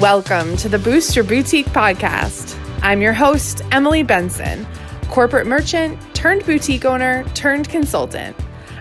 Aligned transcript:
Welcome 0.00 0.56
to 0.56 0.68
the 0.68 0.80
Boost 0.80 1.14
Your 1.14 1.24
Boutique 1.24 1.66
podcast. 1.66 2.58
I'm 2.82 3.00
your 3.00 3.12
host, 3.12 3.62
Emily 3.70 4.02
Benson, 4.02 4.66
corporate 5.08 5.46
merchant 5.46 5.96
turned 6.16 6.44
boutique 6.44 6.84
owner 6.84 7.22
turned 7.34 7.68
consultant. 7.68 8.36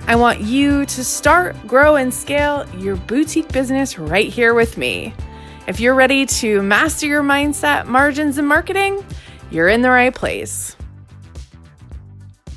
I 0.07 0.15
want 0.15 0.41
you 0.41 0.87
to 0.87 1.03
start, 1.03 1.55
grow, 1.67 1.97
and 1.97 2.11
scale 2.11 2.67
your 2.79 2.95
boutique 2.95 3.47
business 3.53 3.99
right 3.99 4.27
here 4.27 4.55
with 4.55 4.75
me. 4.75 5.13
If 5.67 5.79
you're 5.79 5.93
ready 5.93 6.25
to 6.25 6.63
master 6.63 7.05
your 7.05 7.21
mindset, 7.21 7.85
margins, 7.85 8.39
and 8.39 8.47
marketing, 8.47 9.05
you're 9.51 9.69
in 9.69 9.83
the 9.83 9.91
right 9.91 10.15
place. 10.15 10.75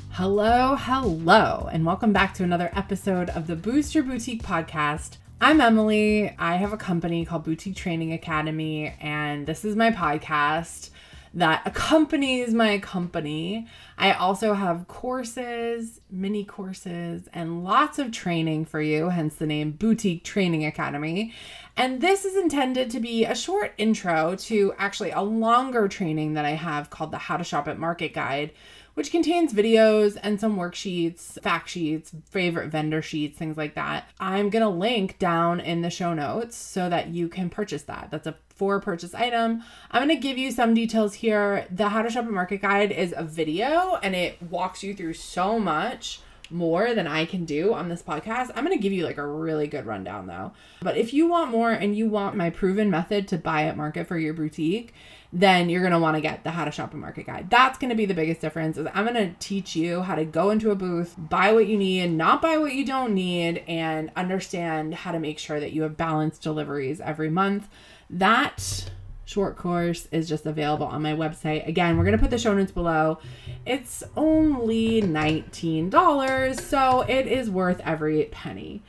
Hello, 0.09 0.75
hello, 0.75 1.69
and 1.71 1.85
welcome 1.85 2.11
back 2.11 2.33
to 2.33 2.43
another 2.43 2.71
episode 2.73 3.29
of 3.29 3.45
the 3.45 3.55
Boost 3.55 3.93
Your 3.93 4.03
Boutique 4.03 4.41
podcast. 4.41 5.17
I'm 5.39 5.61
Emily. 5.61 6.33
I 6.39 6.55
have 6.55 6.73
a 6.73 6.77
company 6.77 7.23
called 7.23 7.43
Boutique 7.43 7.75
Training 7.75 8.11
Academy, 8.11 8.95
and 8.99 9.45
this 9.45 9.63
is 9.63 9.75
my 9.75 9.91
podcast 9.91 10.89
that 11.35 11.61
accompanies 11.63 12.55
my 12.55 12.79
company. 12.79 13.67
I 13.99 14.13
also 14.13 14.55
have 14.55 14.87
courses, 14.87 16.01
mini 16.09 16.43
courses, 16.43 17.29
and 17.33 17.63
lots 17.63 17.99
of 17.99 18.11
training 18.11 18.65
for 18.65 18.81
you, 18.81 19.09
hence 19.09 19.35
the 19.35 19.45
name 19.45 19.73
Boutique 19.73 20.23
Training 20.23 20.65
Academy. 20.65 21.33
And 21.75 22.01
this 22.01 22.25
is 22.25 22.35
intended 22.35 22.89
to 22.89 22.99
be 22.99 23.23
a 23.23 23.35
short 23.35 23.75
intro 23.77 24.35
to 24.37 24.73
actually 24.79 25.11
a 25.11 25.21
longer 25.21 25.87
training 25.87 26.33
that 26.33 26.45
I 26.45 26.51
have 26.51 26.89
called 26.89 27.11
the 27.11 27.19
How 27.19 27.37
to 27.37 27.43
Shop 27.43 27.67
at 27.67 27.77
Market 27.77 28.11
Guide 28.11 28.53
which 28.97 29.11
contains 29.11 29.53
videos 29.53 30.17
and 30.23 30.41
some 30.41 30.57
worksheets, 30.57 31.39
fact 31.43 31.69
sheets, 31.69 32.11
favorite 32.31 32.69
vendor 32.69 32.99
sheets, 32.99 33.37
things 33.37 33.55
like 33.55 33.75
that. 33.75 34.09
I'm 34.19 34.49
going 34.49 34.63
to 34.63 34.69
link 34.69 35.19
down 35.19 35.59
in 35.59 35.83
the 35.83 35.91
show 35.91 36.15
notes 36.15 36.57
so 36.57 36.89
that 36.89 37.09
you 37.09 37.29
can 37.29 37.51
purchase 37.51 37.83
that. 37.83 38.07
That's 38.09 38.25
a 38.25 38.35
for 38.55 38.79
purchase 38.79 39.13
item. 39.13 39.61
I'm 39.91 40.07
going 40.07 40.19
to 40.19 40.27
give 40.27 40.39
you 40.39 40.49
some 40.49 40.73
details 40.73 41.13
here. 41.13 41.67
The 41.69 41.89
How 41.89 42.01
to 42.01 42.09
Shop 42.09 42.25
a 42.25 42.31
Market 42.31 42.63
Guide 42.63 42.91
is 42.91 43.13
a 43.15 43.23
video 43.23 43.99
and 44.01 44.15
it 44.15 44.41
walks 44.41 44.81
you 44.81 44.95
through 44.95 45.13
so 45.13 45.59
much 45.59 46.21
more 46.49 46.95
than 46.95 47.05
I 47.05 47.25
can 47.25 47.45
do 47.45 47.75
on 47.75 47.89
this 47.89 48.01
podcast. 48.01 48.49
I'm 48.55 48.65
going 48.65 48.75
to 48.75 48.81
give 48.81 48.93
you 48.93 49.05
like 49.05 49.19
a 49.19 49.27
really 49.27 49.67
good 49.67 49.85
rundown 49.85 50.25
though. 50.25 50.53
But 50.81 50.97
if 50.97 51.13
you 51.13 51.27
want 51.27 51.51
more 51.51 51.71
and 51.71 51.95
you 51.95 52.09
want 52.09 52.35
my 52.35 52.49
proven 52.49 52.89
method 52.89 53.27
to 53.27 53.37
buy 53.37 53.65
at 53.65 53.77
market 53.77 54.07
for 54.07 54.17
your 54.17 54.33
boutique, 54.33 54.93
then 55.33 55.69
you're 55.69 55.81
going 55.81 55.93
to 55.93 55.99
want 55.99 56.15
to 56.15 56.21
get 56.21 56.43
the 56.43 56.51
how 56.51 56.65
to 56.65 56.71
shop 56.71 56.93
a 56.93 56.97
market 56.97 57.25
guide. 57.25 57.49
That's 57.49 57.77
going 57.77 57.89
to 57.89 57.95
be 57.95 58.05
the 58.05 58.13
biggest 58.13 58.41
difference 58.41 58.77
is 58.77 58.87
I'm 58.93 59.05
going 59.05 59.15
to 59.15 59.35
teach 59.39 59.75
you 59.75 60.01
how 60.01 60.15
to 60.15 60.25
go 60.25 60.51
into 60.51 60.71
a 60.71 60.75
booth, 60.75 61.15
buy 61.17 61.51
what 61.51 61.67
you 61.67 61.77
need, 61.77 62.11
not 62.11 62.41
buy 62.41 62.57
what 62.57 62.73
you 62.73 62.85
don't 62.85 63.13
need 63.13 63.63
and 63.67 64.11
understand 64.15 64.95
how 64.95 65.11
to 65.11 65.19
make 65.19 65.39
sure 65.39 65.59
that 65.59 65.73
you 65.73 65.81
have 65.83 65.97
balanced 65.97 66.41
deliveries 66.41 67.01
every 67.01 67.29
month. 67.29 67.67
That 68.09 68.89
short 69.25 69.57
course 69.57 70.07
is 70.11 70.29
just 70.29 70.45
available 70.45 70.85
on 70.85 71.01
my 71.01 71.11
website. 71.11 71.67
Again, 71.67 71.97
we're 71.97 72.05
going 72.05 72.17
to 72.17 72.21
put 72.21 72.31
the 72.31 72.37
show 72.37 72.53
notes 72.53 72.71
below. 72.71 73.19
It's 73.65 74.01
only 74.15 75.01
$19, 75.01 76.59
so 76.59 77.01
it 77.01 77.27
is 77.27 77.49
worth 77.49 77.81
every 77.83 78.23
penny. 78.31 78.81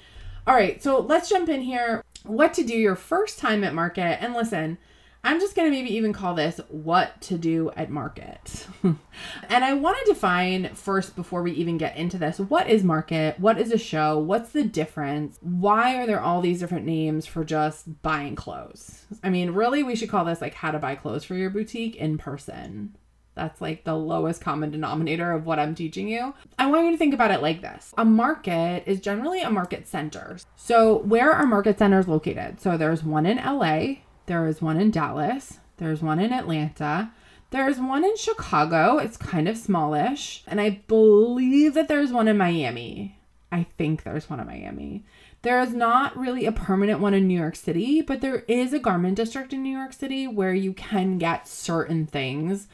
All 0.46 0.54
right, 0.54 0.80
so 0.80 1.00
let's 1.00 1.28
jump 1.28 1.48
in 1.48 1.62
here. 1.62 2.04
What 2.22 2.54
to 2.54 2.62
do 2.62 2.74
your 2.74 2.94
first 2.94 3.40
time 3.40 3.64
at 3.64 3.74
market. 3.74 4.22
And 4.22 4.32
listen, 4.32 4.78
I'm 5.24 5.40
just 5.40 5.56
going 5.56 5.70
to 5.70 5.76
maybe 5.76 5.94
even 5.94 6.12
call 6.12 6.34
this 6.34 6.60
what 6.68 7.20
to 7.22 7.36
do 7.36 7.70
at 7.76 7.90
market. 7.90 8.66
and 8.82 8.96
I 9.64 9.74
want 9.74 9.98
to 9.98 10.12
define 10.12 10.74
first, 10.74 11.16
before 11.16 11.42
we 11.42 11.52
even 11.52 11.76
get 11.76 11.96
into 11.96 12.18
this, 12.18 12.38
what 12.38 12.68
is 12.68 12.84
market? 12.84 13.38
What 13.40 13.58
is 13.58 13.72
a 13.72 13.78
show? 13.78 14.18
What's 14.18 14.50
the 14.50 14.64
difference? 14.64 15.38
Why 15.40 15.96
are 15.96 16.06
there 16.06 16.20
all 16.20 16.40
these 16.40 16.60
different 16.60 16.86
names 16.86 17.26
for 17.26 17.44
just 17.44 18.02
buying 18.02 18.36
clothes? 18.36 19.06
I 19.22 19.30
mean, 19.30 19.50
really, 19.50 19.82
we 19.82 19.96
should 19.96 20.08
call 20.08 20.24
this 20.24 20.40
like 20.40 20.54
how 20.54 20.70
to 20.70 20.78
buy 20.78 20.94
clothes 20.94 21.24
for 21.24 21.34
your 21.34 21.50
boutique 21.50 21.96
in 21.96 22.16
person. 22.16 22.96
That's 23.34 23.60
like 23.60 23.84
the 23.84 23.94
lowest 23.94 24.40
common 24.40 24.70
denominator 24.70 25.30
of 25.30 25.46
what 25.46 25.60
I'm 25.60 25.74
teaching 25.74 26.08
you. 26.08 26.34
I 26.58 26.66
want 26.66 26.86
you 26.86 26.90
to 26.90 26.96
think 26.96 27.14
about 27.14 27.30
it 27.30 27.40
like 27.40 27.62
this 27.62 27.94
a 27.96 28.04
market 28.04 28.82
is 28.86 29.00
generally 29.00 29.42
a 29.42 29.50
market 29.50 29.86
center. 29.86 30.38
So, 30.56 30.98
where 30.98 31.32
are 31.32 31.46
market 31.46 31.78
centers 31.78 32.08
located? 32.08 32.60
So, 32.60 32.76
there's 32.76 33.04
one 33.04 33.26
in 33.26 33.36
LA, 33.36 33.98
there 34.28 34.46
is 34.46 34.62
one 34.62 34.78
in 34.78 34.90
Dallas. 34.90 35.58
There's 35.78 36.02
one 36.02 36.20
in 36.20 36.32
Atlanta. 36.32 37.10
There's 37.50 37.78
one 37.78 38.04
in 38.04 38.14
Chicago. 38.16 38.98
It's 38.98 39.16
kind 39.16 39.48
of 39.48 39.56
smallish. 39.56 40.44
And 40.46 40.60
I 40.60 40.82
believe 40.86 41.72
that 41.74 41.88
there's 41.88 42.12
one 42.12 42.28
in 42.28 42.36
Miami. 42.36 43.18
I 43.50 43.62
think 43.78 44.02
there's 44.02 44.28
one 44.28 44.38
in 44.38 44.46
Miami. 44.46 45.04
There 45.40 45.60
is 45.60 45.72
not 45.72 46.14
really 46.14 46.44
a 46.44 46.52
permanent 46.52 47.00
one 47.00 47.14
in 47.14 47.26
New 47.26 47.38
York 47.38 47.56
City, 47.56 48.02
but 48.02 48.20
there 48.20 48.44
is 48.48 48.74
a 48.74 48.78
garment 48.78 49.16
district 49.16 49.54
in 49.54 49.62
New 49.62 49.74
York 49.74 49.94
City 49.94 50.26
where 50.26 50.52
you 50.52 50.74
can 50.74 51.16
get 51.16 51.48
certain 51.48 52.06
things 52.06 52.68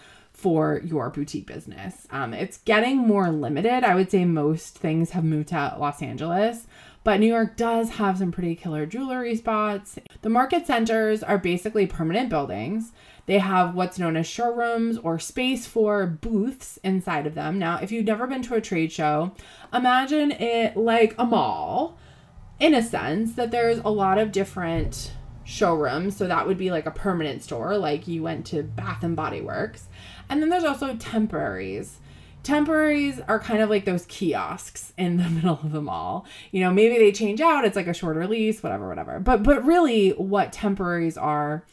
for 0.45 0.83
your 0.85 1.09
boutique 1.09 1.47
business. 1.47 2.07
Um, 2.11 2.35
it's 2.35 2.59
getting 2.59 2.99
more 2.99 3.31
limited. 3.31 3.83
I 3.83 3.95
would 3.95 4.11
say 4.11 4.27
most 4.27 4.77
things 4.77 5.13
have 5.13 5.25
moved 5.25 5.49
to 5.49 5.75
Los 5.79 6.03
Angeles, 6.03 6.67
but 7.03 7.19
New 7.19 7.29
York 7.29 7.57
does 7.57 7.93
have 7.93 8.19
some 8.19 8.31
pretty 8.31 8.55
killer 8.55 8.85
jewelry 8.85 9.37
spots. 9.37 9.99
The 10.21 10.29
market 10.29 10.67
centers 10.67 11.23
are 11.23 11.39
basically 11.39 11.87
permanent 11.87 12.29
buildings. 12.29 12.93
They 13.25 13.39
have 13.39 13.75
what's 13.75 13.99
known 13.99 14.19
as 14.19 14.27
showrooms 14.27 14.99
or 14.99 15.19
space 15.19 15.67
for 15.67 16.07
booths 16.07 16.79
inside 16.85 17.27
of 17.27 17.35
them. 17.35 17.59
Now, 17.59 17.79
if 17.79 17.91
you've 17.91 18.05
never 18.05 18.27
been 18.27 18.43
to 18.43 18.55
a 18.55 18.61
trade 18.61 18.93
show, 18.93 19.33
imagine 19.73 20.31
it 20.31 20.77
like 20.77 21.15
a 21.19 21.25
mall 21.25 21.97
in 22.61 22.75
a 22.75 22.83
sense 22.83 23.33
that 23.37 23.51
there's 23.51 23.79
a 23.79 23.89
lot 23.89 24.19
of 24.19 24.31
different 24.31 25.13
showrooms. 25.45 26.17
So 26.17 26.27
that 26.27 26.47
would 26.47 26.59
be 26.59 26.71
like 26.71 26.87
a 26.87 26.91
permanent 26.91 27.43
store, 27.43 27.77
like 27.77 28.09
you 28.09 28.23
went 28.23 28.47
to 28.47 28.63
Bath 28.63 29.05
and 29.05 29.15
Body 29.15 29.41
Works. 29.41 29.89
And 30.29 30.43
then 30.43 30.49
there's 30.49 30.65
also 30.65 30.95
temporaries 30.97 31.99
temporaries 32.45 33.21
are 33.27 33.41
kind 33.41 33.63
of 33.63 33.71
like 33.71 33.87
those 33.87 34.07
kiosks 34.07 34.93
in 34.97 35.17
the 35.17 35.29
middle 35.31 35.55
of 35.55 35.73
the 35.73 35.81
mall. 35.81 36.27
You 36.53 36.61
know, 36.61 36.71
maybe 36.71 36.99
they 36.99 37.11
change 37.11 37.41
out, 37.41 37.65
it's 37.65 37.75
like 37.75 37.89
a 37.89 37.95
shorter 37.95 38.27
lease, 38.29 38.63
whatever, 38.63 38.89
whatever. 38.89 39.19
But 39.19 39.43
but 39.43 39.65
really 39.65 40.11
what 40.11 40.53
temporaries 40.53 41.17
are 41.17 41.65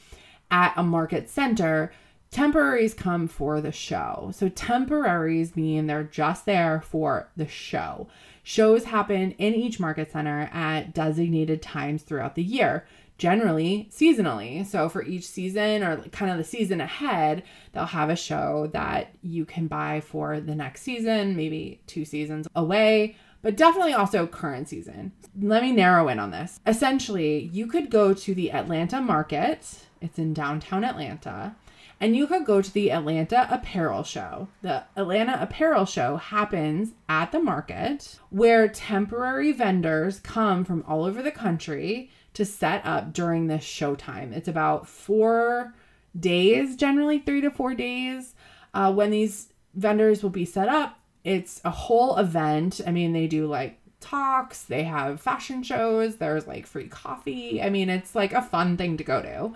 at 0.50 0.74
a 0.76 0.84
market 0.84 1.30
center, 1.30 1.94
temporaries 2.32 2.94
come 2.94 3.28
for 3.28 3.62
the 3.62 3.72
show. 3.72 4.32
So 4.34 4.50
temporaries 4.50 5.56
mean 5.56 5.86
they're 5.86 6.04
just 6.04 6.46
there 6.46 6.82
for 6.82 7.30
the 7.38 7.48
show. 7.48 8.08
Shows 8.44 8.86
happen 8.86 9.32
in 9.34 9.54
each 9.54 9.80
market 9.80 10.12
center 10.12 10.50
at 10.52 10.94
designated 10.94 11.62
times 11.62 12.02
throughout 12.02 12.34
the 12.34 12.44
year 12.44 12.86
generally 13.22 13.88
seasonally. 13.92 14.66
So 14.66 14.90
for 14.90 15.04
each 15.04 15.28
season 15.28 15.84
or 15.84 15.98
kind 16.10 16.32
of 16.32 16.40
the 16.40 16.44
season 16.44 16.82
ahead, 16.82 17.44
they'll 17.72 17.86
have 17.86 18.10
a 18.10 18.16
show 18.16 18.68
that 18.74 19.14
you 19.22 19.46
can 19.46 19.68
buy 19.68 20.02
for 20.02 20.40
the 20.40 20.56
next 20.56 20.82
season, 20.82 21.36
maybe 21.36 21.82
two 21.86 22.04
seasons 22.04 22.48
away, 22.56 23.16
but 23.44 23.56
definitely 23.56 23.94
also 23.94 24.26
current 24.26 24.70
season. 24.70 25.12
Let 25.40 25.62
me 25.62 25.72
narrow 25.72 26.08
in 26.08 26.18
on 26.18 26.32
this. 26.32 26.60
Essentially, 26.66 27.52
you 27.54 27.68
could 27.68 27.92
go 27.92 28.16
to 28.16 28.34
the 28.34 28.52
Atlanta 28.52 29.00
market, 29.00 29.86
it's 30.02 30.18
in 30.18 30.34
downtown 30.34 30.84
Atlanta. 30.84 31.56
And 32.00 32.16
you 32.16 32.26
could 32.26 32.46
go 32.46 32.64
to 32.64 32.74
the 32.74 32.92
Atlanta 32.92 33.48
Apparel 33.52 34.02
Show. 34.02 34.48
The 34.64 34.86
Atlanta 34.96 35.38
Apparel 35.40 35.86
Show 35.86 36.16
happens 36.16 36.94
at 37.08 37.32
the 37.32 37.40
market 37.40 38.18
where 38.32 38.68
temporary 38.68 39.52
vendors 39.52 40.20
come 40.20 40.66
from 40.66 40.84
all 40.88 41.06
over 41.06 41.22
the 41.22 41.30
country 41.30 42.10
to 42.34 42.46
set 42.46 42.86
up 42.86 43.14
during 43.14 43.48
this 43.48 43.64
showtime. 43.64 44.32
It's 44.36 44.48
about 44.48 44.88
four 44.88 45.74
days, 46.18 46.76
generally 46.76 47.20
three 47.20 47.42
to 47.42 47.52
four 47.52 47.74
days, 47.74 48.36
uh, 48.74 48.94
when 48.94 49.12
these 49.12 49.54
vendors 49.74 50.24
will 50.24 50.30
be 50.30 50.46
set 50.46 50.70
up. 50.70 51.00
It's 51.24 51.62
a 51.64 51.70
whole 51.70 52.18
event. 52.18 52.82
I 52.86 52.92
mean, 52.92 53.14
they 53.14 53.28
do 53.28 53.48
like 53.48 53.78
talks, 54.00 54.64
they 54.64 54.84
have 54.84 55.22
fashion 55.22 55.64
shows, 55.64 56.18
there's 56.18 56.48
like 56.48 56.66
free 56.66 56.88
coffee. 56.88 57.62
I 57.62 57.70
mean, 57.70 57.90
it's 57.90 58.16
like 58.16 58.34
a 58.34 58.42
fun 58.42 58.76
thing 58.76 58.98
to 58.98 59.04
go 59.04 59.22
to. 59.22 59.54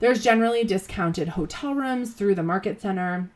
There's 0.00 0.24
generally 0.24 0.64
discounted 0.64 1.28
hotel 1.28 1.74
rooms 1.74 2.12
through 2.12 2.34
the 2.34 2.42
market 2.42 2.80
center 2.80 3.30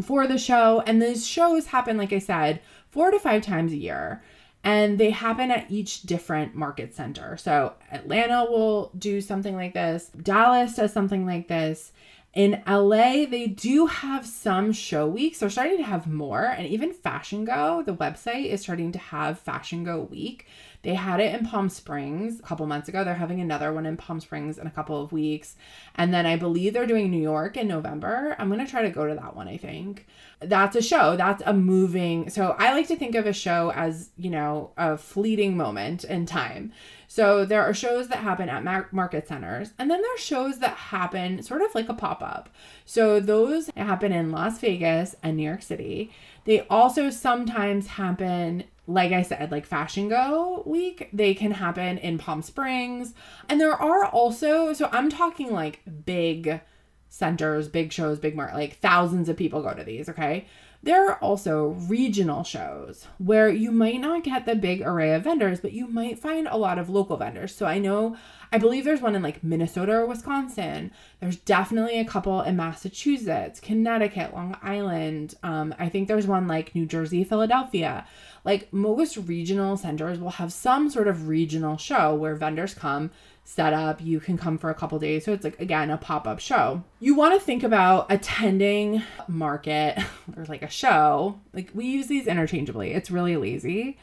for 0.00 0.26
the 0.26 0.38
show, 0.38 0.80
and 0.86 1.02
these 1.02 1.26
shows 1.26 1.66
happen, 1.66 1.96
like 1.96 2.12
I 2.12 2.20
said, 2.20 2.60
four 2.88 3.10
to 3.10 3.18
five 3.18 3.42
times 3.42 3.72
a 3.72 3.76
year 3.76 4.22
and 4.64 4.98
they 4.98 5.10
happen 5.10 5.50
at 5.50 5.70
each 5.70 6.02
different 6.02 6.54
market 6.54 6.94
center. 6.94 7.36
So 7.36 7.74
Atlanta 7.90 8.44
will 8.44 8.90
do 8.98 9.20
something 9.20 9.54
like 9.54 9.74
this, 9.74 10.08
Dallas 10.08 10.74
does 10.74 10.92
something 10.92 11.26
like 11.26 11.48
this. 11.48 11.92
In 12.34 12.62
LA, 12.68 13.24
they 13.24 13.46
do 13.46 13.86
have 13.86 14.26
some 14.26 14.70
show 14.72 15.06
weeks. 15.06 15.38
They're 15.38 15.50
starting 15.50 15.78
to 15.78 15.82
have 15.82 16.06
more, 16.06 16.44
and 16.44 16.68
even 16.68 16.92
Fashion 16.92 17.44
Go, 17.44 17.82
the 17.84 17.94
website, 17.94 18.46
is 18.46 18.60
starting 18.60 18.92
to 18.92 18.98
have 18.98 19.40
Fashion 19.40 19.82
Go 19.82 20.02
week. 20.02 20.46
They 20.88 20.94
had 20.94 21.20
it 21.20 21.34
in 21.34 21.44
Palm 21.44 21.68
Springs 21.68 22.40
a 22.40 22.42
couple 22.42 22.66
months 22.66 22.88
ago. 22.88 23.04
They're 23.04 23.12
having 23.12 23.42
another 23.42 23.74
one 23.74 23.84
in 23.84 23.98
Palm 23.98 24.20
Springs 24.20 24.56
in 24.56 24.66
a 24.66 24.70
couple 24.70 25.02
of 25.02 25.12
weeks. 25.12 25.54
And 25.96 26.14
then 26.14 26.24
I 26.24 26.36
believe 26.36 26.72
they're 26.72 26.86
doing 26.86 27.10
New 27.10 27.20
York 27.20 27.58
in 27.58 27.68
November. 27.68 28.34
I'm 28.38 28.48
going 28.48 28.64
to 28.64 28.70
try 28.70 28.80
to 28.80 28.88
go 28.88 29.06
to 29.06 29.14
that 29.14 29.36
one, 29.36 29.48
I 29.48 29.58
think. 29.58 30.06
That's 30.40 30.76
a 30.76 30.80
show. 30.80 31.14
That's 31.14 31.42
a 31.44 31.52
moving. 31.52 32.30
So 32.30 32.56
I 32.58 32.72
like 32.72 32.88
to 32.88 32.96
think 32.96 33.16
of 33.16 33.26
a 33.26 33.34
show 33.34 33.70
as, 33.72 34.08
you 34.16 34.30
know, 34.30 34.70
a 34.78 34.96
fleeting 34.96 35.58
moment 35.58 36.04
in 36.04 36.24
time. 36.24 36.72
So 37.06 37.44
there 37.44 37.62
are 37.62 37.74
shows 37.74 38.08
that 38.08 38.20
happen 38.20 38.48
at 38.48 38.90
market 38.90 39.28
centers, 39.28 39.72
and 39.78 39.90
then 39.90 40.00
there 40.00 40.14
are 40.14 40.18
shows 40.18 40.58
that 40.60 40.74
happen 40.74 41.42
sort 41.42 41.60
of 41.60 41.74
like 41.74 41.90
a 41.90 41.94
pop 41.94 42.22
up. 42.22 42.48
So 42.86 43.20
those 43.20 43.68
happen 43.76 44.12
in 44.12 44.30
Las 44.30 44.58
Vegas 44.58 45.16
and 45.22 45.36
New 45.36 45.42
York 45.42 45.60
City. 45.60 46.10
They 46.46 46.66
also 46.68 47.10
sometimes 47.10 47.88
happen 47.88 48.64
like 48.88 49.12
I 49.12 49.20
said, 49.20 49.52
like 49.52 49.66
Fashion 49.66 50.08
Go 50.08 50.62
week, 50.66 51.10
they 51.12 51.34
can 51.34 51.52
happen 51.52 51.98
in 51.98 52.16
Palm 52.16 52.40
Springs. 52.40 53.12
And 53.48 53.60
there 53.60 53.74
are 53.74 54.06
also, 54.06 54.72
so 54.72 54.88
I'm 54.90 55.10
talking 55.10 55.52
like 55.52 55.80
big 56.06 56.62
centers, 57.10 57.68
big 57.68 57.92
shows, 57.92 58.18
big 58.18 58.34
market, 58.34 58.56
like 58.56 58.78
thousands 58.78 59.28
of 59.28 59.36
people 59.36 59.62
go 59.62 59.74
to 59.74 59.84
these, 59.84 60.08
okay? 60.08 60.46
There 60.80 61.10
are 61.10 61.16
also 61.16 61.70
regional 61.88 62.44
shows 62.44 63.08
where 63.18 63.48
you 63.48 63.72
might 63.72 64.00
not 64.00 64.22
get 64.22 64.46
the 64.46 64.54
big 64.54 64.80
array 64.80 65.12
of 65.12 65.24
vendors, 65.24 65.60
but 65.60 65.72
you 65.72 65.88
might 65.88 66.20
find 66.20 66.46
a 66.46 66.56
lot 66.56 66.78
of 66.78 66.88
local 66.88 67.16
vendors. 67.16 67.52
So 67.52 67.66
I 67.66 67.78
know, 67.78 68.16
I 68.52 68.58
believe 68.58 68.84
there's 68.84 69.00
one 69.00 69.16
in 69.16 69.22
like 69.22 69.42
Minnesota 69.42 69.92
or 69.96 70.06
Wisconsin. 70.06 70.92
There's 71.20 71.36
definitely 71.36 71.98
a 71.98 72.04
couple 72.04 72.42
in 72.42 72.54
Massachusetts, 72.56 73.58
Connecticut, 73.58 74.32
Long 74.32 74.56
Island. 74.62 75.34
Um, 75.42 75.74
I 75.80 75.88
think 75.88 76.06
there's 76.06 76.28
one 76.28 76.46
like 76.46 76.76
New 76.76 76.86
Jersey, 76.86 77.24
Philadelphia. 77.24 78.06
Like 78.44 78.72
most 78.72 79.16
regional 79.16 79.76
centers 79.76 80.20
will 80.20 80.30
have 80.30 80.52
some 80.52 80.90
sort 80.90 81.08
of 81.08 81.26
regional 81.26 81.76
show 81.76 82.14
where 82.14 82.36
vendors 82.36 82.72
come 82.72 83.10
set 83.48 83.72
up. 83.72 83.98
You 84.02 84.20
can 84.20 84.36
come 84.36 84.58
for 84.58 84.68
a 84.68 84.74
couple 84.74 84.98
days. 84.98 85.24
So 85.24 85.32
it's 85.32 85.42
like, 85.42 85.58
again, 85.58 85.90
a 85.90 85.96
pop 85.96 86.26
up 86.26 86.38
show. 86.38 86.84
You 87.00 87.14
want 87.14 87.32
to 87.32 87.40
think 87.40 87.62
about 87.62 88.06
attending 88.10 89.02
market 89.26 89.98
or 90.36 90.44
like 90.44 90.62
a 90.62 90.68
show. 90.68 91.40
Like 91.54 91.70
we 91.72 91.86
use 91.86 92.08
these 92.08 92.26
interchangeably. 92.26 92.92
It's 92.92 93.10
really 93.10 93.36
lazy. 93.38 93.98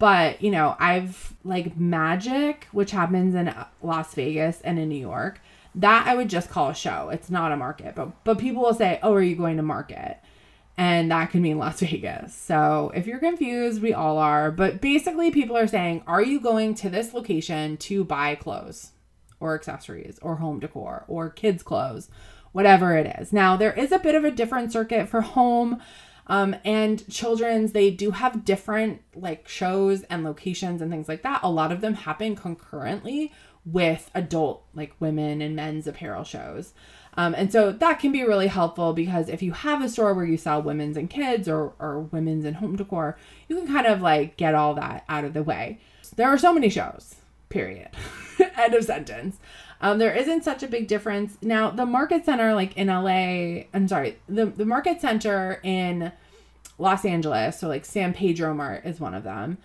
But, 0.00 0.42
you 0.42 0.50
know, 0.50 0.76
I've 0.80 1.32
like 1.44 1.76
magic, 1.76 2.66
which 2.72 2.90
happens 2.90 3.36
in 3.36 3.54
Las 3.82 4.14
Vegas 4.14 4.60
and 4.62 4.80
in 4.80 4.88
New 4.88 5.00
York. 5.00 5.40
That 5.76 6.08
I 6.08 6.16
would 6.16 6.28
just 6.28 6.50
call 6.50 6.68
a 6.70 6.74
show. 6.74 7.08
It's 7.10 7.30
not 7.30 7.52
a 7.52 7.56
market. 7.56 7.94
But 7.94 8.24
but 8.24 8.38
people 8.38 8.62
will 8.62 8.74
say, 8.74 8.98
"Oh, 9.02 9.14
are 9.14 9.22
you 9.22 9.36
going 9.36 9.58
to 9.58 9.62
market?" 9.62 10.18
And 10.78 11.10
that 11.10 11.32
can 11.32 11.42
mean 11.42 11.58
Las 11.58 11.80
Vegas. 11.80 12.32
So 12.32 12.92
if 12.94 13.06
you're 13.06 13.18
confused, 13.18 13.82
we 13.82 13.92
all 13.92 14.16
are. 14.16 14.52
But 14.52 14.80
basically, 14.80 15.32
people 15.32 15.56
are 15.56 15.66
saying, 15.66 16.04
Are 16.06 16.22
you 16.22 16.40
going 16.40 16.74
to 16.76 16.88
this 16.88 17.12
location 17.12 17.76
to 17.78 18.04
buy 18.04 18.36
clothes 18.36 18.92
or 19.40 19.56
accessories 19.56 20.18
or 20.22 20.36
home 20.36 20.60
decor 20.60 21.04
or 21.08 21.30
kids' 21.30 21.64
clothes, 21.64 22.08
whatever 22.52 22.96
it 22.96 23.18
is? 23.18 23.32
Now, 23.32 23.56
there 23.56 23.72
is 23.72 23.90
a 23.90 23.98
bit 23.98 24.14
of 24.14 24.24
a 24.24 24.30
different 24.30 24.72
circuit 24.72 25.08
for 25.08 25.20
home. 25.20 25.82
Um, 26.28 26.54
and 26.62 27.08
children's, 27.10 27.72
they 27.72 27.90
do 27.90 28.12
have 28.12 28.44
different 28.44 29.00
like 29.16 29.48
shows 29.48 30.02
and 30.04 30.24
locations 30.24 30.80
and 30.80 30.90
things 30.90 31.08
like 31.08 31.22
that. 31.22 31.40
A 31.42 31.50
lot 31.50 31.72
of 31.72 31.80
them 31.80 31.94
happen 31.94 32.36
concurrently 32.36 33.32
with 33.64 34.10
adult, 34.14 34.64
like 34.74 34.94
women 35.00 35.42
and 35.42 35.56
men's 35.56 35.86
apparel 35.86 36.24
shows. 36.24 36.72
Um, 37.18 37.34
and 37.34 37.50
so 37.50 37.72
that 37.72 37.98
can 37.98 38.12
be 38.12 38.22
really 38.22 38.46
helpful 38.46 38.92
because 38.92 39.28
if 39.28 39.42
you 39.42 39.50
have 39.50 39.82
a 39.82 39.88
store 39.88 40.14
where 40.14 40.24
you 40.24 40.36
sell 40.36 40.62
women's 40.62 40.96
and 40.96 41.10
kids 41.10 41.48
or, 41.48 41.72
or 41.80 41.98
women's 41.98 42.44
and 42.44 42.56
home 42.56 42.76
decor, 42.76 43.18
you 43.48 43.56
can 43.56 43.66
kind 43.66 43.88
of 43.88 44.00
like 44.00 44.36
get 44.36 44.54
all 44.54 44.72
that 44.74 45.04
out 45.08 45.24
of 45.24 45.34
the 45.34 45.42
way. 45.42 45.80
There 46.14 46.28
are 46.28 46.38
so 46.38 46.54
many 46.54 46.68
shows, 46.68 47.16
period. 47.48 47.88
End 48.56 48.72
of 48.72 48.84
sentence. 48.84 49.38
Um, 49.80 49.98
there 49.98 50.14
isn't 50.14 50.44
such 50.44 50.62
a 50.62 50.68
big 50.68 50.86
difference. 50.86 51.36
Now, 51.42 51.70
the 51.70 51.84
market 51.84 52.24
center, 52.24 52.54
like 52.54 52.76
in 52.76 52.86
LA, 52.86 53.64
I'm 53.74 53.88
sorry, 53.88 54.18
the, 54.28 54.46
the 54.46 54.64
market 54.64 55.00
center 55.00 55.60
in 55.64 56.12
Los 56.78 57.04
Angeles, 57.04 57.58
so 57.58 57.66
like 57.66 57.84
San 57.84 58.14
Pedro 58.14 58.54
Mart 58.54 58.86
is 58.86 59.00
one 59.00 59.14
of 59.14 59.24
them 59.24 59.58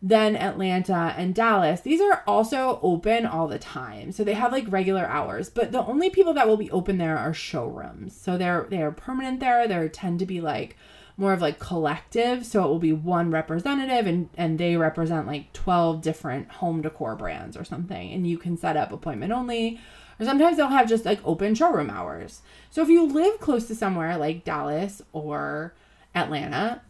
then 0.00 0.36
Atlanta 0.36 1.14
and 1.16 1.34
Dallas. 1.34 1.80
These 1.80 2.00
are 2.00 2.22
also 2.26 2.78
open 2.82 3.26
all 3.26 3.48
the 3.48 3.58
time. 3.58 4.12
So 4.12 4.22
they 4.22 4.34
have 4.34 4.52
like 4.52 4.70
regular 4.70 5.06
hours, 5.06 5.50
but 5.50 5.72
the 5.72 5.84
only 5.84 6.08
people 6.08 6.34
that 6.34 6.46
will 6.46 6.56
be 6.56 6.70
open 6.70 6.98
there 6.98 7.18
are 7.18 7.34
showrooms. 7.34 8.18
So 8.18 8.38
they're 8.38 8.66
they're 8.70 8.92
permanent 8.92 9.40
there. 9.40 9.66
They 9.66 9.88
tend 9.88 10.20
to 10.20 10.26
be 10.26 10.40
like 10.40 10.76
more 11.16 11.32
of 11.32 11.40
like 11.40 11.58
collective, 11.58 12.46
so 12.46 12.64
it 12.64 12.68
will 12.68 12.78
be 12.78 12.92
one 12.92 13.32
representative 13.32 14.06
and 14.06 14.28
and 14.36 14.58
they 14.58 14.76
represent 14.76 15.26
like 15.26 15.52
12 15.52 16.00
different 16.00 16.48
home 16.52 16.80
decor 16.80 17.16
brands 17.16 17.56
or 17.56 17.64
something 17.64 18.12
and 18.12 18.26
you 18.26 18.38
can 18.38 18.56
set 18.56 18.76
up 18.76 18.92
appointment 18.92 19.32
only 19.32 19.80
or 20.20 20.24
sometimes 20.26 20.56
they'll 20.56 20.68
have 20.68 20.88
just 20.88 21.04
like 21.04 21.20
open 21.24 21.54
showroom 21.54 21.90
hours. 21.90 22.42
So 22.70 22.82
if 22.82 22.88
you 22.88 23.04
live 23.04 23.40
close 23.40 23.66
to 23.66 23.74
somewhere 23.74 24.16
like 24.16 24.44
Dallas 24.44 25.02
or 25.12 25.74
Atlanta, 26.14 26.82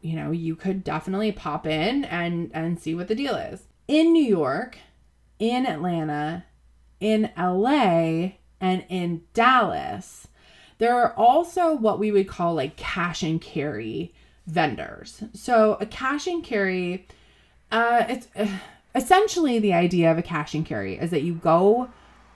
you 0.00 0.14
know, 0.14 0.30
you 0.30 0.54
could 0.54 0.84
definitely 0.84 1.32
pop 1.32 1.66
in 1.66 2.04
and 2.04 2.50
and 2.54 2.80
see 2.80 2.94
what 2.94 3.08
the 3.08 3.14
deal 3.14 3.34
is. 3.34 3.62
In 3.86 4.12
New 4.12 4.24
York, 4.24 4.78
in 5.38 5.66
Atlanta, 5.66 6.44
in 7.00 7.30
LA, 7.36 8.32
and 8.60 8.84
in 8.88 9.22
Dallas, 9.34 10.28
there 10.78 10.96
are 10.96 11.12
also 11.14 11.74
what 11.74 11.98
we 11.98 12.12
would 12.12 12.28
call 12.28 12.54
like 12.54 12.76
cash 12.76 13.22
and 13.22 13.40
carry 13.40 14.14
vendors. 14.46 15.22
So 15.34 15.76
a 15.80 15.86
cash 15.86 16.26
and 16.26 16.42
carry 16.42 17.06
uh 17.70 18.04
it's 18.08 18.28
uh, 18.36 18.46
essentially 18.94 19.58
the 19.58 19.74
idea 19.74 20.10
of 20.10 20.18
a 20.18 20.22
cash 20.22 20.54
and 20.54 20.64
carry 20.64 20.98
is 20.98 21.10
that 21.10 21.22
you 21.22 21.34
go 21.34 21.90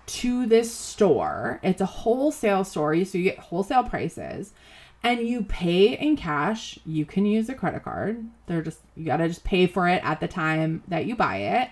to 0.05 0.47
this 0.47 0.73
store. 0.75 1.61
It's 1.62 1.81
a 1.81 1.87
wholesale 1.87 2.65
store, 2.65 3.05
so 3.05 3.19
you 3.19 3.25
get 3.25 3.38
wholesale 3.38 3.85
prices 3.85 4.53
and 5.04 5.20
you 5.26 5.43
pay 5.43 5.96
in 5.99 6.16
cash. 6.16 6.78
You 6.87 7.04
can 7.04 7.26
use 7.26 7.49
a 7.49 7.54
credit 7.54 7.82
card. 7.82 8.25
They're 8.46 8.62
just 8.62 8.81
you 8.96 9.06
got 9.06 9.19
to 9.19 9.28
just 9.28 9.44
pay 9.44 9.66
for 9.66 9.88
it 9.88 10.02
at 10.04 10.20
the 10.20 10.28
time 10.28 10.82
that 10.88 11.06
you 11.06 11.16
buy 11.16 11.37
it. 11.38 11.70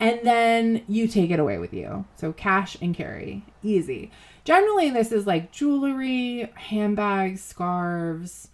And 0.00 0.20
then 0.24 0.82
you 0.88 1.06
take 1.06 1.30
it 1.30 1.38
away 1.38 1.58
with 1.58 1.72
you. 1.72 2.04
So 2.16 2.32
cash 2.32 2.76
and 2.80 2.94
carry. 2.94 3.44
Easy. 3.62 4.10
Generally 4.44 4.90
this 4.90 5.12
is 5.12 5.26
like 5.26 5.52
jewelry, 5.52 6.50
handbags, 6.54 7.42
scarves. 7.42 8.48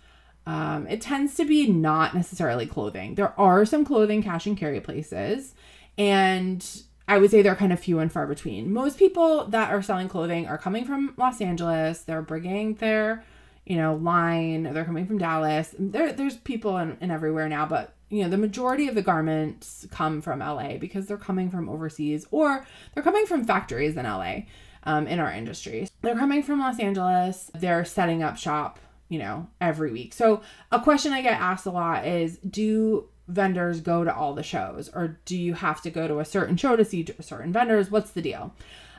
Um, 0.47 0.87
it 0.87 1.00
tends 1.00 1.35
to 1.37 1.44
be 1.44 1.67
not 1.67 2.14
necessarily 2.14 2.67
clothing. 2.67 3.14
There 3.14 3.38
are 3.38 3.64
some 3.67 3.85
clothing 3.85 4.23
cash 4.23 4.47
and 4.47 4.56
carry 4.56 4.81
places, 4.81 5.55
and 5.99 6.67
I 7.06 7.19
would 7.19 7.31
say 7.31 7.43
they're 7.43 7.55
kind 7.55 7.73
of 7.73 7.79
few 7.79 7.99
and 7.99 8.11
far 8.11 8.26
between. 8.26 8.73
Most 8.73 8.99
people 8.99 9.44
that 9.49 9.71
are 9.71 9.82
selling 9.82 10.09
clothing 10.09 10.47
are 10.47 10.56
coming 10.56 10.87
from 10.87 11.12
Los 11.19 11.43
Angeles. 11.43 12.03
They're 12.03 12.23
bringing 12.23 12.75
their 12.76 13.25
you 13.69 13.76
know, 13.76 13.94
line. 13.94 14.62
They're 14.62 14.85
coming 14.85 15.06
from 15.06 15.19
Dallas. 15.19 15.75
There, 15.79 16.12
there's 16.12 16.38
people 16.38 16.79
in, 16.79 16.97
in 17.00 17.11
everywhere 17.11 17.49
now, 17.49 17.67
but 17.67 17.94
you 18.09 18.23
know, 18.23 18.31
the 18.31 18.38
majority 18.38 18.88
of 18.88 18.94
the 18.94 19.03
garments 19.03 19.87
come 19.91 20.23
from 20.23 20.41
LA 20.41 20.79
because 20.79 21.06
they're 21.06 21.19
coming 21.19 21.50
from 21.50 21.69
overseas 21.69 22.26
or 22.31 22.67
they're 22.94 23.03
coming 23.03 23.26
from 23.26 23.44
factories 23.44 23.97
in 23.97 24.04
LA 24.04 24.40
um, 24.85 25.07
in 25.07 25.21
our 25.21 25.31
industry. 25.31 25.87
They're 26.00 26.16
coming 26.16 26.43
from 26.43 26.61
Los 26.61 26.81
Angeles. 26.81 27.50
They're 27.54 27.85
setting 27.85 28.23
up 28.23 28.38
shop, 28.38 28.78
you 29.11 29.19
know, 29.19 29.47
every 29.61 29.93
week. 29.93 30.14
So 30.14 30.40
a 30.73 30.81
question 30.81 31.12
I 31.12 31.21
get 31.21 31.38
asked 31.38 31.66
a 31.66 31.71
lot 31.71 32.07
is, 32.07 32.38
do 32.38 33.09
vendors 33.28 33.83
go 33.83 34.02
to 34.02 34.14
all 34.14 34.33
the 34.33 34.43
shows 34.43 34.88
or 34.95 35.19
do 35.26 35.37
you 35.37 35.52
have 35.52 35.83
to 35.83 35.90
go 35.90 36.09
to 36.09 36.21
a 36.21 36.25
certain 36.25 36.57
show 36.57 36.75
to 36.75 36.87
see 36.87 37.07
certain 37.21 37.52
vendors? 37.52 37.90
What's 37.90 38.12
the 38.12 38.23
deal? 38.23 38.54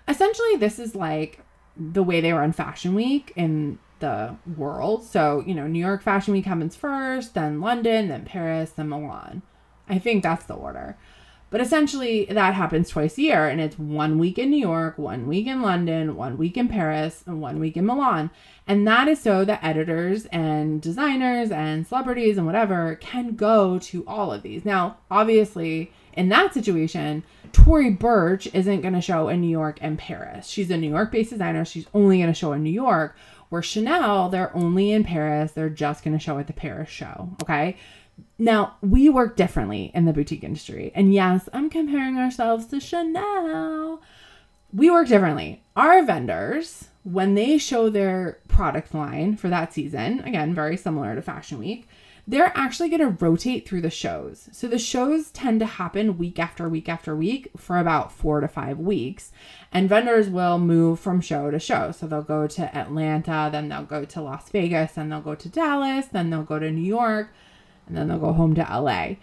Essentially, 0.07 0.57
this 0.57 0.77
is 0.77 0.93
like 0.93 1.39
the 1.75 2.03
way 2.03 2.21
they 2.21 2.33
run 2.33 2.51
Fashion 2.51 2.93
Week 2.93 3.33
in 3.35 3.79
the 3.99 4.35
world. 4.57 5.03
So, 5.03 5.43
you 5.45 5.53
know, 5.53 5.67
New 5.67 5.79
York 5.79 6.01
Fashion 6.01 6.33
Week 6.33 6.45
happens 6.45 6.75
first, 6.75 7.33
then 7.33 7.61
London, 7.61 8.07
then 8.07 8.25
Paris, 8.25 8.71
then 8.71 8.89
Milan. 8.89 9.41
I 9.87 9.99
think 9.99 10.23
that's 10.23 10.45
the 10.45 10.53
order. 10.53 10.97
But 11.51 11.61
essentially, 11.61 12.25
that 12.25 12.53
happens 12.53 12.89
twice 12.89 13.17
a 13.17 13.23
year, 13.23 13.47
and 13.47 13.59
it's 13.59 13.79
one 13.79 14.19
week 14.19 14.37
in 14.37 14.51
New 14.51 14.59
York, 14.59 14.99
one 14.99 15.25
week 15.25 15.47
in 15.47 15.63
London, 15.63 16.15
one 16.15 16.37
week 16.37 16.57
in 16.57 16.67
Paris, 16.67 17.23
and 17.25 17.41
one 17.41 17.59
week 17.59 17.75
in 17.75 17.87
Milan. 17.87 18.29
And 18.67 18.87
that 18.87 19.07
is 19.07 19.19
so 19.19 19.43
that 19.45 19.63
editors 19.63 20.27
and 20.27 20.79
designers 20.79 21.49
and 21.49 21.87
celebrities 21.87 22.37
and 22.37 22.45
whatever 22.45 22.95
can 22.97 23.35
go 23.35 23.79
to 23.79 24.05
all 24.05 24.31
of 24.31 24.43
these. 24.43 24.63
Now, 24.63 24.97
obviously, 25.09 25.91
in 26.13 26.29
that 26.29 26.53
situation, 26.53 27.23
Tory 27.51 27.89
Burch 27.89 28.47
isn't 28.53 28.81
going 28.81 28.93
to 28.93 29.01
show 29.01 29.27
in 29.27 29.41
New 29.41 29.49
York 29.49 29.79
and 29.81 29.97
Paris. 29.97 30.45
She's 30.45 30.69
a 30.69 30.77
New 30.77 30.89
York 30.89 31.11
based 31.11 31.31
designer. 31.31 31.65
She's 31.65 31.87
only 31.95 32.17
going 32.17 32.29
to 32.29 32.33
show 32.33 32.53
in 32.53 32.61
New 32.61 32.69
York. 32.69 33.15
Where 33.49 33.61
Chanel, 33.61 34.29
they're 34.29 34.55
only 34.55 34.91
in 34.91 35.03
Paris. 35.03 35.51
They're 35.51 35.69
just 35.69 36.03
going 36.03 36.17
to 36.17 36.23
show 36.23 36.37
at 36.37 36.47
the 36.47 36.53
Paris 36.53 36.89
show. 36.89 37.35
Okay. 37.41 37.77
Now, 38.37 38.75
we 38.81 39.09
work 39.09 39.35
differently 39.35 39.91
in 39.93 40.05
the 40.05 40.13
boutique 40.13 40.43
industry. 40.43 40.91
And 40.93 41.13
yes, 41.13 41.49
I'm 41.53 41.69
comparing 41.69 42.17
ourselves 42.17 42.67
to 42.67 42.79
Chanel. 42.79 44.01
We 44.71 44.91
work 44.91 45.07
differently. 45.07 45.63
Our 45.75 46.03
vendors, 46.03 46.89
when 47.03 47.33
they 47.33 47.57
show 47.57 47.89
their 47.89 48.39
product 48.47 48.93
line 48.93 49.35
for 49.35 49.49
that 49.49 49.73
season, 49.73 50.19
again, 50.19 50.53
very 50.53 50.77
similar 50.77 51.15
to 51.15 51.21
Fashion 51.21 51.57
Week, 51.57 51.87
they're 52.29 52.55
actually 52.55 52.89
going 52.89 52.99
to 52.99 53.25
rotate 53.25 53.67
through 53.67 53.81
the 53.81 53.89
shows. 53.89 54.49
So 54.51 54.67
the 54.67 54.77
shows 54.77 55.31
tend 55.31 55.59
to 55.61 55.65
happen 55.65 56.19
week 56.19 56.37
after 56.37 56.69
week 56.69 56.87
after 56.87 57.15
week 57.15 57.49
for 57.57 57.79
about 57.79 58.11
four 58.11 58.39
to 58.39 58.47
five 58.47 58.77
weeks. 58.77 59.31
And 59.71 59.89
vendors 59.89 60.29
will 60.29 60.59
move 60.59 60.99
from 60.99 61.21
show 61.21 61.49
to 61.49 61.57
show. 61.57 61.91
So 61.91 62.05
they'll 62.05 62.21
go 62.21 62.45
to 62.45 62.77
Atlanta, 62.77 63.49
then 63.51 63.69
they'll 63.69 63.81
go 63.81 64.05
to 64.05 64.21
Las 64.21 64.47
Vegas, 64.51 64.91
then 64.91 65.09
they'll 65.09 65.21
go 65.21 65.33
to 65.33 65.49
Dallas, 65.49 66.05
then 66.05 66.29
they'll 66.29 66.43
go 66.43 66.59
to 66.59 66.69
New 66.69 66.85
York, 66.85 67.33
and 67.87 67.97
then 67.97 68.07
they'll 68.07 68.19
go 68.19 68.33
home 68.33 68.53
to 68.53 68.61
LA. 68.61 69.15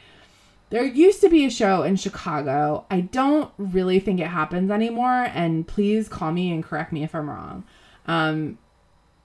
There 0.71 0.85
used 0.85 1.21
to 1.21 1.29
be 1.29 1.47
a 1.47 1.51
show 1.51 1.85
in 1.85 1.95
Chicago. 1.95 2.87
I 2.91 3.03
don't 3.03 3.53
really 3.57 4.01
think 4.01 4.19
it 4.19 4.27
happens 4.27 4.69
anymore. 4.69 5.29
And 5.33 5.65
please 5.69 6.09
call 6.09 6.33
me 6.33 6.51
and 6.51 6.65
correct 6.65 6.93
me 6.93 7.05
if 7.05 7.15
I'm 7.15 7.31
wrong. 7.31 7.63
Um, 8.09 8.59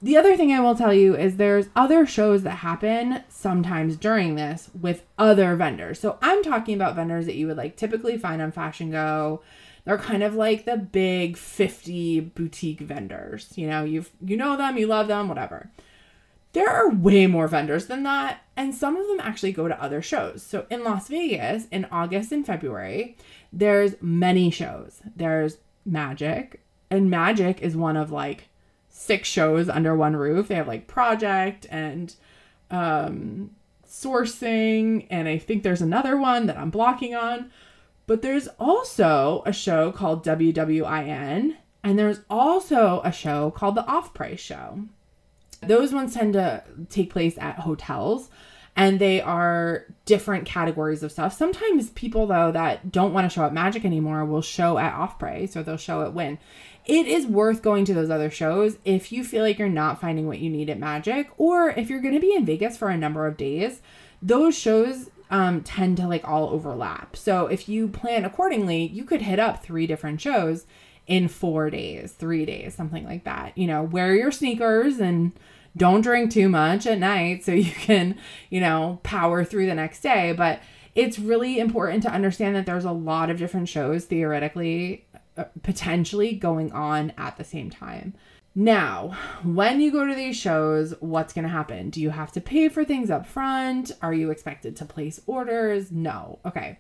the 0.02 0.18
other 0.18 0.36
thing 0.36 0.52
I 0.52 0.60
will 0.60 0.76
tell 0.76 0.94
you 0.94 1.16
is 1.16 1.38
there's 1.38 1.70
other 1.76 2.08
shows 2.08 2.42
that 2.44 2.58
happen 2.58 3.24
sometimes 3.30 3.96
during 3.96 4.36
this 4.36 4.72
with 4.80 5.04
other 5.18 5.56
vendors. 5.56 6.00
So 6.00 6.18
I'm 6.22 6.42
talking 6.42 6.74
about 6.74 6.96
vendors 6.96 7.28
that 7.28 7.36
you 7.36 7.48
would 7.48 7.58
like 7.58 7.76
typically 7.76 8.18
find 8.18 8.42
on 8.42 8.52
Fashion 8.52 8.90
Go. 8.90 9.42
They're 9.86 10.00
kind 10.00 10.24
of 10.24 10.34
like 10.34 10.66
the 10.66 10.78
big 10.78 11.38
50 11.38 12.20
boutique 12.20 12.80
vendors. 12.80 13.54
You 13.56 13.68
know, 13.68 13.84
you've 13.84 14.10
you 14.26 14.38
know 14.38 14.58
them, 14.58 14.78
you 14.78 14.88
love 14.88 15.08
them, 15.08 15.28
whatever. 15.28 15.70
There 16.54 16.70
are 16.70 16.90
way 16.90 17.28
more 17.28 17.48
vendors 17.48 17.86
than 17.86 18.04
that, 18.04 18.42
and 18.58 18.76
some 18.76 18.98
of 18.98 19.08
them 19.08 19.22
actually 19.22 19.54
go 19.54 19.68
to 19.68 19.82
other 19.82 20.02
shows. 20.02 20.44
So 20.44 20.66
in 20.70 20.84
Las 20.84 21.08
Vegas 21.08 21.68
in 21.72 21.86
August 21.92 22.32
and 22.32 22.46
February, 22.46 23.16
there's 23.54 23.96
many 24.02 24.50
shows. 24.50 25.02
There's 25.16 25.58
Magic, 25.86 26.62
and 26.90 27.10
Magic 27.10 27.62
is 27.62 27.78
one 27.78 27.96
of 27.96 28.12
like 28.12 28.50
six 28.92 29.28
shows 29.28 29.70
under 29.70 29.96
one 29.96 30.16
roof. 30.16 30.50
They 30.50 30.56
have 30.56 30.68
like 30.68 30.86
project 30.86 31.66
and 31.72 32.14
um, 32.70 33.52
sourcing, 33.88 35.08
and 35.10 35.28
I 35.28 35.38
think 35.38 35.64
there's 35.64 35.82
another 35.82 36.18
one 36.18 36.46
that 36.46 36.58
I'm 36.58 36.70
blocking 36.70 37.16
on. 37.16 37.52
But 38.06 38.22
there's 38.22 38.50
also 38.60 39.42
a 39.46 39.54
show 39.54 39.92
called 39.92 40.26
WWIN, 40.26 41.56
and 41.84 41.98
there's 41.98 42.20
also 42.30 43.02
a 43.04 43.12
show 43.12 43.52
called 43.52 43.76
the 43.76 43.86
Off 43.86 44.14
Price 44.14 44.40
Show. 44.40 44.84
Those 45.62 45.94
ones 45.94 46.14
tend 46.14 46.34
to 46.34 46.64
take 46.90 47.12
place 47.12 47.38
at 47.38 47.60
hotels 47.60 48.30
and 48.76 49.00
they 49.00 49.22
are 49.22 49.86
different 50.06 50.46
categories 50.46 51.04
of 51.04 51.12
stuff. 51.12 51.34
Sometimes 51.34 51.90
people 51.92 52.26
though 52.28 52.52
that 52.52 52.92
don't 52.92 53.14
want 53.14 53.30
to 53.30 53.34
show 53.34 53.44
at 53.44 53.54
Magic 53.54 53.86
anymore 53.86 54.26
will 54.26 54.42
show 54.42 54.78
at 54.78 54.94
Off 54.94 55.20
Price 55.20 55.56
or 55.56 55.64
they'll 55.64 55.78
show 55.78 56.02
at 56.04 56.14
WWIN 56.14 56.38
it 56.86 57.08
is 57.08 57.26
worth 57.26 57.62
going 57.62 57.86
to 57.86 57.94
those 57.94 58.10
other 58.10 58.30
shows 58.30 58.78
if 58.84 59.12
you 59.12 59.24
feel 59.24 59.44
like 59.44 59.60
you're 59.60 59.70
not 59.70 60.02
finding 60.02 60.28
what 60.28 60.40
you 60.40 60.50
need 60.50 60.70
at 60.70 60.80
Magic, 60.80 61.30
or 61.38 61.70
if 61.70 61.90
you're 61.90 62.02
going 62.02 62.14
to 62.14 62.20
be 62.20 62.34
in 62.34 62.46
Vegas 62.46 62.78
for 62.78 62.90
a 62.90 62.98
number 62.98 63.28
of 63.28 63.38
days. 63.38 63.82
Those 64.22 64.58
shows 64.58 65.10
um, 65.32 65.62
tend 65.62 65.98
to 65.98 66.08
like 66.08 66.28
all 66.28 66.50
overlap. 66.50 67.16
So 67.16 67.48
if 67.48 67.70
you 67.70 67.88
plan 67.88 68.26
accordingly, 68.26 68.86
you 68.88 69.04
could 69.04 69.22
hit 69.22 69.40
up 69.40 69.64
three 69.64 69.88
different 69.88 70.22
shows 70.22 70.66
in 71.08 71.28
four 71.28 71.70
days, 71.70 72.12
three 72.12 72.46
days, 72.46 72.76
something 72.76 73.06
like 73.06 73.24
that. 73.24 73.58
You 73.58 73.68
know, 73.68 73.82
wear 73.82 74.14
your 74.14 74.32
sneakers 74.32 75.00
and 75.00 75.32
don't 75.76 76.02
drink 76.02 76.32
too 76.32 76.50
much 76.50 76.86
at 76.86 77.00
night 77.00 77.46
so 77.46 77.52
you 77.54 77.72
can, 77.72 78.18
you 78.50 78.60
know, 78.60 79.00
power 79.04 79.44
through 79.44 79.68
the 79.68 79.76
next 79.76 80.02
day. 80.02 80.34
But 80.34 80.62
it's 80.94 81.18
really 81.18 81.60
important 81.60 82.04
to 82.04 82.12
understand 82.12 82.56
that 82.56 82.66
there's 82.66 82.86
a 82.86 82.92
lot 82.92 83.30
of 83.30 83.38
different 83.38 83.70
shows 83.70 84.06
theoretically 84.06 85.06
potentially 85.64 86.34
going 86.34 86.72
on 86.72 87.14
at 87.18 87.38
the 87.38 87.44
same 87.44 87.70
time. 87.70 88.14
Now, 88.54 89.16
when 89.44 89.80
you 89.80 89.92
go 89.92 90.06
to 90.06 90.14
these 90.14 90.36
shows, 90.36 90.94
what's 91.00 91.32
going 91.32 91.44
to 91.44 91.50
happen? 91.50 91.90
Do 91.90 92.02
you 92.02 92.10
have 92.10 92.34
to 92.34 92.42
pay 92.42 92.68
for 92.68 92.84
things 92.84 93.10
up 93.10 93.26
front? 93.26 93.92
Are 94.02 94.14
you 94.14 94.30
expected 94.30 94.76
to 94.78 94.86
place 94.86 95.22
orders? 95.26 95.90
No. 95.92 96.40
Okay. 96.46 96.78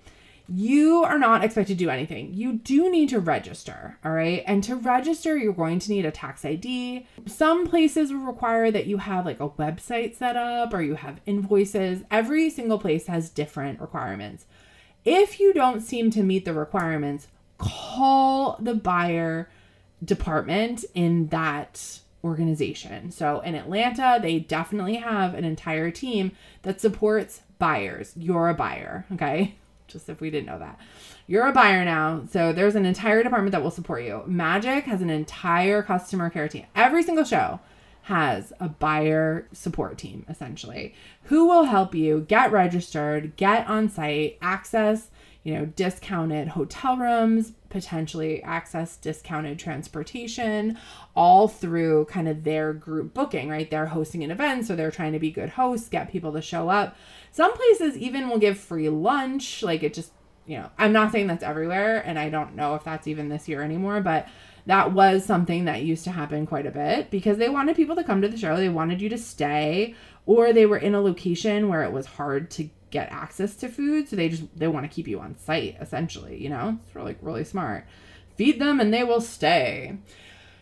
You 0.53 1.03
are 1.05 1.17
not 1.17 1.45
expected 1.45 1.77
to 1.77 1.85
do 1.85 1.89
anything. 1.89 2.33
You 2.33 2.53
do 2.53 2.91
need 2.91 3.07
to 3.09 3.21
register, 3.21 3.97
all 4.03 4.11
right? 4.11 4.43
And 4.45 4.61
to 4.65 4.75
register, 4.75 5.37
you're 5.37 5.53
going 5.53 5.79
to 5.79 5.91
need 5.91 6.05
a 6.05 6.11
tax 6.11 6.43
ID. 6.43 7.07
Some 7.25 7.67
places 7.67 8.11
will 8.11 8.19
require 8.19 8.69
that 8.69 8.87
you 8.87 8.97
have 8.97 9.25
like 9.25 9.39
a 9.39 9.47
website 9.47 10.17
set 10.17 10.35
up 10.35 10.73
or 10.73 10.81
you 10.81 10.95
have 10.95 11.21
invoices. 11.25 12.03
Every 12.11 12.49
single 12.49 12.79
place 12.79 13.07
has 13.07 13.29
different 13.29 13.79
requirements. 13.79 14.45
If 15.05 15.39
you 15.39 15.53
don't 15.53 15.79
seem 15.79 16.11
to 16.11 16.21
meet 16.21 16.43
the 16.43 16.53
requirements, 16.53 17.27
call 17.61 18.57
the 18.59 18.75
buyer 18.75 19.49
department 20.03 20.83
in 20.93 21.27
that 21.27 21.99
organization. 22.23 23.11
So 23.11 23.39
in 23.41 23.55
Atlanta, 23.55 24.19
they 24.21 24.39
definitely 24.39 24.95
have 24.95 25.33
an 25.33 25.43
entire 25.43 25.91
team 25.91 26.31
that 26.63 26.81
supports 26.81 27.41
buyers. 27.59 28.13
You're 28.15 28.49
a 28.49 28.53
buyer, 28.53 29.05
okay? 29.13 29.55
Just 29.87 30.09
if 30.09 30.21
we 30.21 30.29
didn't 30.29 30.47
know 30.47 30.59
that. 30.59 30.79
You're 31.27 31.47
a 31.47 31.53
buyer 31.53 31.83
now. 31.83 32.23
So 32.31 32.53
there's 32.53 32.75
an 32.75 32.85
entire 32.85 33.23
department 33.23 33.51
that 33.51 33.63
will 33.63 33.71
support 33.71 34.03
you. 34.03 34.23
Magic 34.25 34.85
has 34.85 35.01
an 35.01 35.09
entire 35.09 35.83
customer 35.83 36.29
care 36.29 36.47
team. 36.47 36.65
Every 36.75 37.03
single 37.03 37.25
show 37.25 37.59
has 38.03 38.51
a 38.59 38.67
buyer 38.67 39.47
support 39.51 39.97
team 39.97 40.25
essentially 40.27 40.93
who 41.23 41.45
will 41.45 41.65
help 41.65 41.93
you 41.93 42.25
get 42.27 42.51
registered, 42.51 43.35
get 43.35 43.67
on 43.67 43.89
site, 43.89 44.37
access 44.41 45.09
you 45.43 45.55
know, 45.55 45.65
discounted 45.65 46.49
hotel 46.49 46.97
rooms, 46.97 47.53
potentially 47.69 48.43
access 48.43 48.95
discounted 48.97 49.57
transportation, 49.57 50.77
all 51.15 51.47
through 51.47 52.05
kind 52.05 52.27
of 52.27 52.43
their 52.43 52.73
group 52.73 53.13
booking, 53.13 53.49
right? 53.49 53.69
They're 53.69 53.87
hosting 53.87 54.23
an 54.23 54.29
event, 54.29 54.65
so 54.67 54.75
they're 54.75 54.91
trying 54.91 55.13
to 55.13 55.19
be 55.19 55.31
good 55.31 55.49
hosts, 55.49 55.89
get 55.89 56.11
people 56.11 56.31
to 56.33 56.41
show 56.41 56.69
up. 56.69 56.95
Some 57.31 57.53
places 57.53 57.97
even 57.97 58.29
will 58.29 58.37
give 58.37 58.59
free 58.59 58.89
lunch. 58.89 59.63
Like 59.63 59.81
it 59.81 59.95
just, 59.95 60.11
you 60.45 60.57
know, 60.57 60.69
I'm 60.77 60.93
not 60.93 61.11
saying 61.11 61.27
that's 61.27 61.43
everywhere, 61.43 62.03
and 62.05 62.19
I 62.19 62.29
don't 62.29 62.55
know 62.55 62.75
if 62.75 62.83
that's 62.83 63.07
even 63.07 63.29
this 63.29 63.47
year 63.47 63.63
anymore, 63.63 64.01
but 64.01 64.27
that 64.67 64.93
was 64.93 65.25
something 65.25 65.65
that 65.65 65.81
used 65.81 66.03
to 66.03 66.11
happen 66.11 66.45
quite 66.45 66.67
a 66.67 66.71
bit 66.71 67.09
because 67.09 67.39
they 67.39 67.49
wanted 67.49 67.75
people 67.75 67.95
to 67.95 68.03
come 68.03 68.21
to 68.21 68.27
the 68.27 68.37
show. 68.37 68.57
They 68.57 68.69
wanted 68.69 69.01
you 69.01 69.09
to 69.09 69.17
stay, 69.17 69.95
or 70.27 70.53
they 70.53 70.67
were 70.67 70.77
in 70.77 70.93
a 70.93 71.01
location 71.01 71.67
where 71.67 71.81
it 71.81 71.91
was 71.91 72.05
hard 72.05 72.51
to 72.51 72.69
get 72.91 73.11
access 73.11 73.55
to 73.55 73.69
food 73.69 74.07
so 74.07 74.15
they 74.15 74.29
just 74.29 74.43
they 74.57 74.67
want 74.67 74.83
to 74.83 74.93
keep 74.93 75.07
you 75.07 75.19
on 75.19 75.37
site 75.37 75.75
essentially 75.79 76.37
you 76.41 76.49
know? 76.49 76.77
It's 76.85 76.95
really 76.95 77.15
really 77.21 77.43
smart. 77.43 77.85
Feed 78.35 78.59
them 78.59 78.79
and 78.79 78.93
they 78.93 79.03
will 79.03 79.21
stay. 79.21 79.97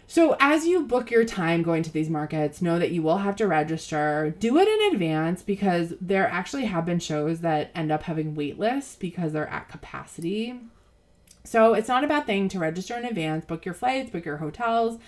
So 0.08 0.36
as 0.40 0.66
you 0.66 0.88
book 0.88 1.12
your 1.12 1.24
time 1.24 1.62
going 1.62 1.84
to 1.84 1.92
these 1.92 2.10
markets 2.10 2.62
know 2.62 2.80
that 2.80 2.92
you 2.92 3.04
will 3.04 3.20
have 3.20 3.36
to 3.36 3.48
register. 3.48 4.36
Do 4.40 4.58
it 4.58 4.68
in 4.68 4.94
advance 4.94 5.44
because 5.44 5.94
there 6.02 6.28
actually 6.28 6.66
have 6.66 6.86
been 6.86 7.00
shows 7.00 7.42
that 7.42 7.70
end 7.76 7.92
up 7.92 8.04
having 8.04 8.34
wait 8.34 8.58
lists 8.58 8.96
because 8.96 9.34
they're 9.34 9.48
at 9.48 9.70
capacity. 9.70 10.56
So 11.44 11.74
it's 11.74 11.88
not 11.88 12.04
a 12.04 12.08
bad 12.08 12.26
thing 12.26 12.50
to 12.50 12.60
register 12.60 12.96
in 12.98 13.06
advance 13.06 13.46
book 13.46 13.66
your 13.66 13.74
flights 13.74 14.10
book 14.10 14.26
your 14.26 14.38
hotels 14.38 15.00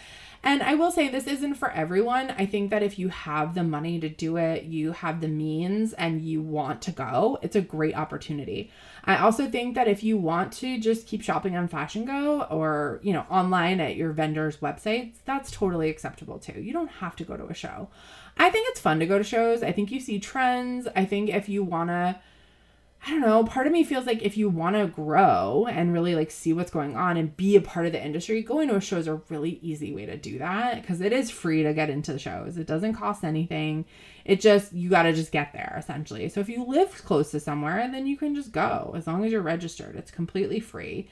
and 0.43 0.63
I 0.63 0.73
will 0.73 0.91
say 0.91 1.07
this 1.07 1.27
isn't 1.27 1.55
for 1.55 1.69
everyone. 1.71 2.31
I 2.31 2.45
think 2.45 2.71
that 2.71 2.81
if 2.81 2.97
you 2.97 3.09
have 3.09 3.53
the 3.53 3.63
money 3.63 3.99
to 3.99 4.09
do 4.09 4.37
it, 4.37 4.63
you 4.63 4.91
have 4.91 5.21
the 5.21 5.27
means, 5.27 5.93
and 5.93 6.21
you 6.21 6.41
want 6.41 6.81
to 6.83 6.91
go, 6.91 7.37
it's 7.41 7.55
a 7.55 7.61
great 7.61 7.95
opportunity. 7.95 8.71
I 9.05 9.17
also 9.17 9.47
think 9.47 9.75
that 9.75 9.87
if 9.87 10.03
you 10.03 10.17
want 10.17 10.51
to 10.53 10.79
just 10.79 11.07
keep 11.07 11.21
shopping 11.21 11.55
on 11.55 11.67
Fashion 11.67 12.05
Go 12.05 12.43
or, 12.43 12.99
you 13.03 13.13
know, 13.13 13.25
online 13.29 13.79
at 13.79 13.95
your 13.95 14.11
vendor's 14.11 14.57
websites, 14.57 15.17
that's 15.25 15.51
totally 15.51 15.89
acceptable 15.89 16.39
too. 16.39 16.59
You 16.59 16.73
don't 16.73 16.87
have 16.87 17.15
to 17.17 17.23
go 17.23 17.37
to 17.37 17.45
a 17.45 17.53
show. 17.53 17.89
I 18.37 18.49
think 18.49 18.67
it's 18.69 18.79
fun 18.79 18.99
to 18.99 19.05
go 19.05 19.17
to 19.17 19.23
shows. 19.23 19.61
I 19.61 19.71
think 19.71 19.91
you 19.91 19.99
see 19.99 20.19
trends. 20.19 20.87
I 20.95 21.05
think 21.05 21.29
if 21.29 21.49
you 21.49 21.63
want 21.63 21.89
to 21.89 22.19
I 23.03 23.09
don't 23.09 23.21
know, 23.21 23.43
part 23.43 23.65
of 23.65 23.73
me 23.73 23.83
feels 23.83 24.05
like 24.05 24.21
if 24.21 24.37
you 24.37 24.47
want 24.47 24.75
to 24.75 24.85
grow 24.85 25.65
and 25.67 25.91
really 25.91 26.13
like 26.13 26.29
see 26.29 26.53
what's 26.53 26.69
going 26.69 26.95
on 26.95 27.17
and 27.17 27.35
be 27.35 27.55
a 27.55 27.61
part 27.61 27.87
of 27.87 27.93
the 27.93 28.03
industry, 28.03 28.43
going 28.43 28.69
to 28.69 28.75
a 28.75 28.81
show 28.81 28.97
is 28.97 29.07
a 29.07 29.21
really 29.29 29.57
easy 29.63 29.91
way 29.91 30.05
to 30.05 30.15
do 30.15 30.37
that 30.37 30.81
because 30.81 31.01
it 31.01 31.11
is 31.11 31.31
free 31.31 31.63
to 31.63 31.73
get 31.73 31.89
into 31.89 32.13
the 32.13 32.19
shows. 32.19 32.57
It 32.57 32.67
doesn't 32.67 32.93
cost 32.93 33.23
anything. 33.23 33.85
It 34.23 34.39
just, 34.39 34.71
you 34.73 34.87
got 34.87 35.03
to 35.03 35.13
just 35.13 35.31
get 35.31 35.51
there 35.51 35.75
essentially. 35.79 36.29
So 36.29 36.41
if 36.41 36.49
you 36.49 36.63
live 36.63 36.91
close 37.03 37.31
to 37.31 37.39
somewhere, 37.39 37.89
then 37.91 38.05
you 38.05 38.17
can 38.17 38.35
just 38.35 38.51
go 38.51 38.93
as 38.95 39.07
long 39.07 39.25
as 39.25 39.31
you're 39.31 39.41
registered. 39.41 39.95
It's 39.95 40.11
completely 40.11 40.59
free. 40.59 41.09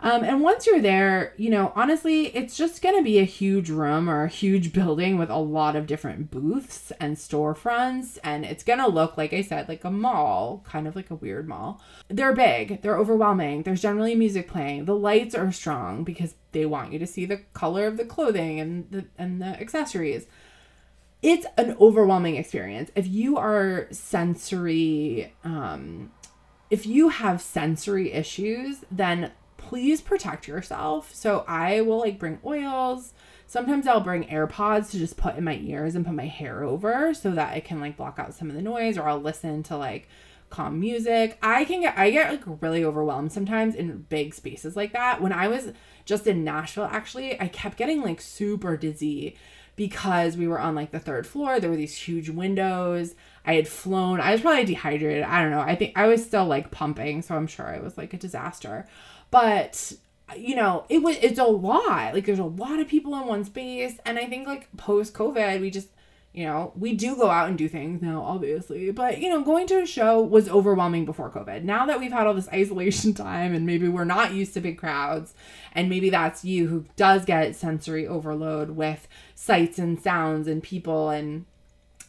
Um, 0.00 0.22
and 0.24 0.42
once 0.42 0.66
you're 0.66 0.80
there, 0.80 1.32
you 1.36 1.50
know, 1.50 1.72
honestly, 1.74 2.26
it's 2.36 2.56
just 2.56 2.82
going 2.82 2.96
to 2.96 3.02
be 3.02 3.18
a 3.18 3.24
huge 3.24 3.70
room 3.70 4.10
or 4.10 4.24
a 4.24 4.28
huge 4.28 4.72
building 4.74 5.18
with 5.18 5.30
a 5.30 5.38
lot 5.38 5.76
of 5.76 5.86
different 5.86 6.30
booths 6.30 6.92
and 7.00 7.16
storefronts. 7.16 8.18
And 8.22 8.44
it's 8.44 8.64
going 8.64 8.80
to 8.80 8.88
look, 8.88 9.16
like 9.16 9.32
I 9.32 9.42
said, 9.42 9.68
like 9.68 9.84
a 9.84 9.90
mall, 9.90 10.64
kind 10.68 10.86
of 10.86 10.96
like 10.96 11.10
a 11.10 11.14
weird 11.14 11.48
mall. 11.48 11.80
They're 12.08 12.34
big, 12.34 12.82
they're 12.82 12.98
overwhelming. 12.98 13.62
There's 13.62 13.82
generally 13.82 14.14
music 14.14 14.48
playing. 14.48 14.84
The 14.84 14.96
lights 14.96 15.34
are 15.34 15.52
strong 15.52 16.04
because 16.04 16.34
they 16.52 16.66
want 16.66 16.92
you 16.92 16.98
to 16.98 17.06
see 17.06 17.24
the 17.24 17.38
color 17.52 17.86
of 17.86 17.96
the 17.96 18.04
clothing 18.04 18.60
and 18.60 18.90
the, 18.90 19.04
and 19.16 19.40
the 19.40 19.60
accessories. 19.60 20.26
It's 21.22 21.46
an 21.56 21.74
overwhelming 21.80 22.36
experience. 22.36 22.90
If 22.94 23.06
you 23.06 23.38
are 23.38 23.88
sensory, 23.90 25.32
um, 25.42 26.12
if 26.68 26.84
you 26.84 27.08
have 27.08 27.40
sensory 27.40 28.12
issues, 28.12 28.84
then 28.90 29.32
please 29.68 30.00
protect 30.00 30.48
yourself. 30.48 31.14
So 31.14 31.44
I 31.48 31.80
will 31.80 31.98
like 31.98 32.18
bring 32.18 32.38
oils 32.44 33.14
Sometimes 33.46 33.86
I'll 33.86 34.00
bring 34.00 34.24
AirPods 34.24 34.90
to 34.90 34.98
just 34.98 35.16
put 35.16 35.36
in 35.36 35.44
my 35.44 35.56
ears 35.58 35.94
and 35.94 36.04
put 36.04 36.14
my 36.14 36.26
hair 36.26 36.64
over 36.64 37.14
so 37.14 37.30
that 37.32 37.52
I 37.52 37.60
can 37.60 37.80
like 37.80 37.96
block 37.96 38.18
out 38.18 38.34
some 38.34 38.50
of 38.50 38.56
the 38.56 38.62
noise 38.62 38.98
or 38.98 39.08
I'll 39.08 39.20
listen 39.20 39.62
to 39.64 39.76
like 39.76 40.08
calm 40.50 40.80
music. 40.80 41.38
I 41.42 41.64
can 41.64 41.82
get 41.82 41.96
I 41.96 42.10
get 42.10 42.30
like 42.30 42.62
really 42.62 42.84
overwhelmed 42.84 43.32
sometimes 43.32 43.74
in 43.74 44.06
big 44.08 44.34
spaces 44.34 44.76
like 44.76 44.92
that. 44.92 45.20
When 45.20 45.32
I 45.32 45.48
was 45.48 45.72
just 46.04 46.26
in 46.26 46.42
Nashville 46.42 46.88
actually, 46.90 47.40
I 47.40 47.48
kept 47.48 47.76
getting 47.76 48.02
like 48.02 48.20
super 48.20 48.76
dizzy 48.76 49.36
because 49.76 50.36
we 50.36 50.46
were 50.46 50.60
on 50.60 50.74
like 50.74 50.90
the 50.90 51.00
third 51.00 51.26
floor. 51.26 51.60
There 51.60 51.70
were 51.70 51.76
these 51.76 51.96
huge 51.96 52.30
windows. 52.30 53.14
I 53.44 53.54
had 53.54 53.68
flown. 53.68 54.20
I 54.20 54.32
was 54.32 54.40
probably 54.40 54.64
dehydrated. 54.64 55.24
I 55.24 55.42
don't 55.42 55.50
know. 55.50 55.60
I 55.60 55.74
think 55.74 55.96
I 55.96 56.06
was 56.06 56.24
still 56.24 56.46
like 56.46 56.70
pumping, 56.70 57.22
so 57.22 57.34
I'm 57.34 57.46
sure 57.46 57.66
it 57.68 57.82
was 57.82 57.98
like 57.98 58.14
a 58.14 58.18
disaster. 58.18 58.86
But 59.30 59.92
you 60.36 60.56
know, 60.56 60.84
it 60.88 61.02
was 61.02 61.16
it's 61.20 61.38
a 61.38 61.44
lot. 61.44 62.14
Like 62.14 62.26
there's 62.26 62.38
a 62.38 62.44
lot 62.44 62.80
of 62.80 62.88
people 62.88 63.14
in 63.16 63.26
one 63.26 63.44
space 63.44 63.98
and 64.04 64.18
I 64.18 64.26
think 64.26 64.46
like 64.46 64.74
post 64.76 65.14
COVID, 65.14 65.60
we 65.60 65.70
just 65.70 65.88
you 66.34 66.44
know, 66.44 66.72
we 66.76 66.94
do 66.94 67.14
go 67.14 67.30
out 67.30 67.48
and 67.48 67.56
do 67.56 67.68
things 67.68 68.02
now, 68.02 68.20
obviously, 68.20 68.90
but 68.90 69.18
you 69.18 69.28
know, 69.28 69.42
going 69.42 69.68
to 69.68 69.82
a 69.82 69.86
show 69.86 70.20
was 70.20 70.48
overwhelming 70.48 71.04
before 71.04 71.30
COVID. 71.30 71.62
Now 71.62 71.86
that 71.86 72.00
we've 72.00 72.10
had 72.10 72.26
all 72.26 72.34
this 72.34 72.48
isolation 72.48 73.14
time 73.14 73.54
and 73.54 73.64
maybe 73.64 73.88
we're 73.88 74.04
not 74.04 74.32
used 74.32 74.52
to 74.54 74.60
big 74.60 74.76
crowds, 74.76 75.32
and 75.72 75.88
maybe 75.88 76.10
that's 76.10 76.44
you 76.44 76.66
who 76.66 76.86
does 76.96 77.24
get 77.24 77.54
sensory 77.54 78.04
overload 78.06 78.70
with 78.70 79.06
sights 79.36 79.78
and 79.78 80.00
sounds 80.00 80.48
and 80.48 80.60
people 80.60 81.08
and 81.08 81.46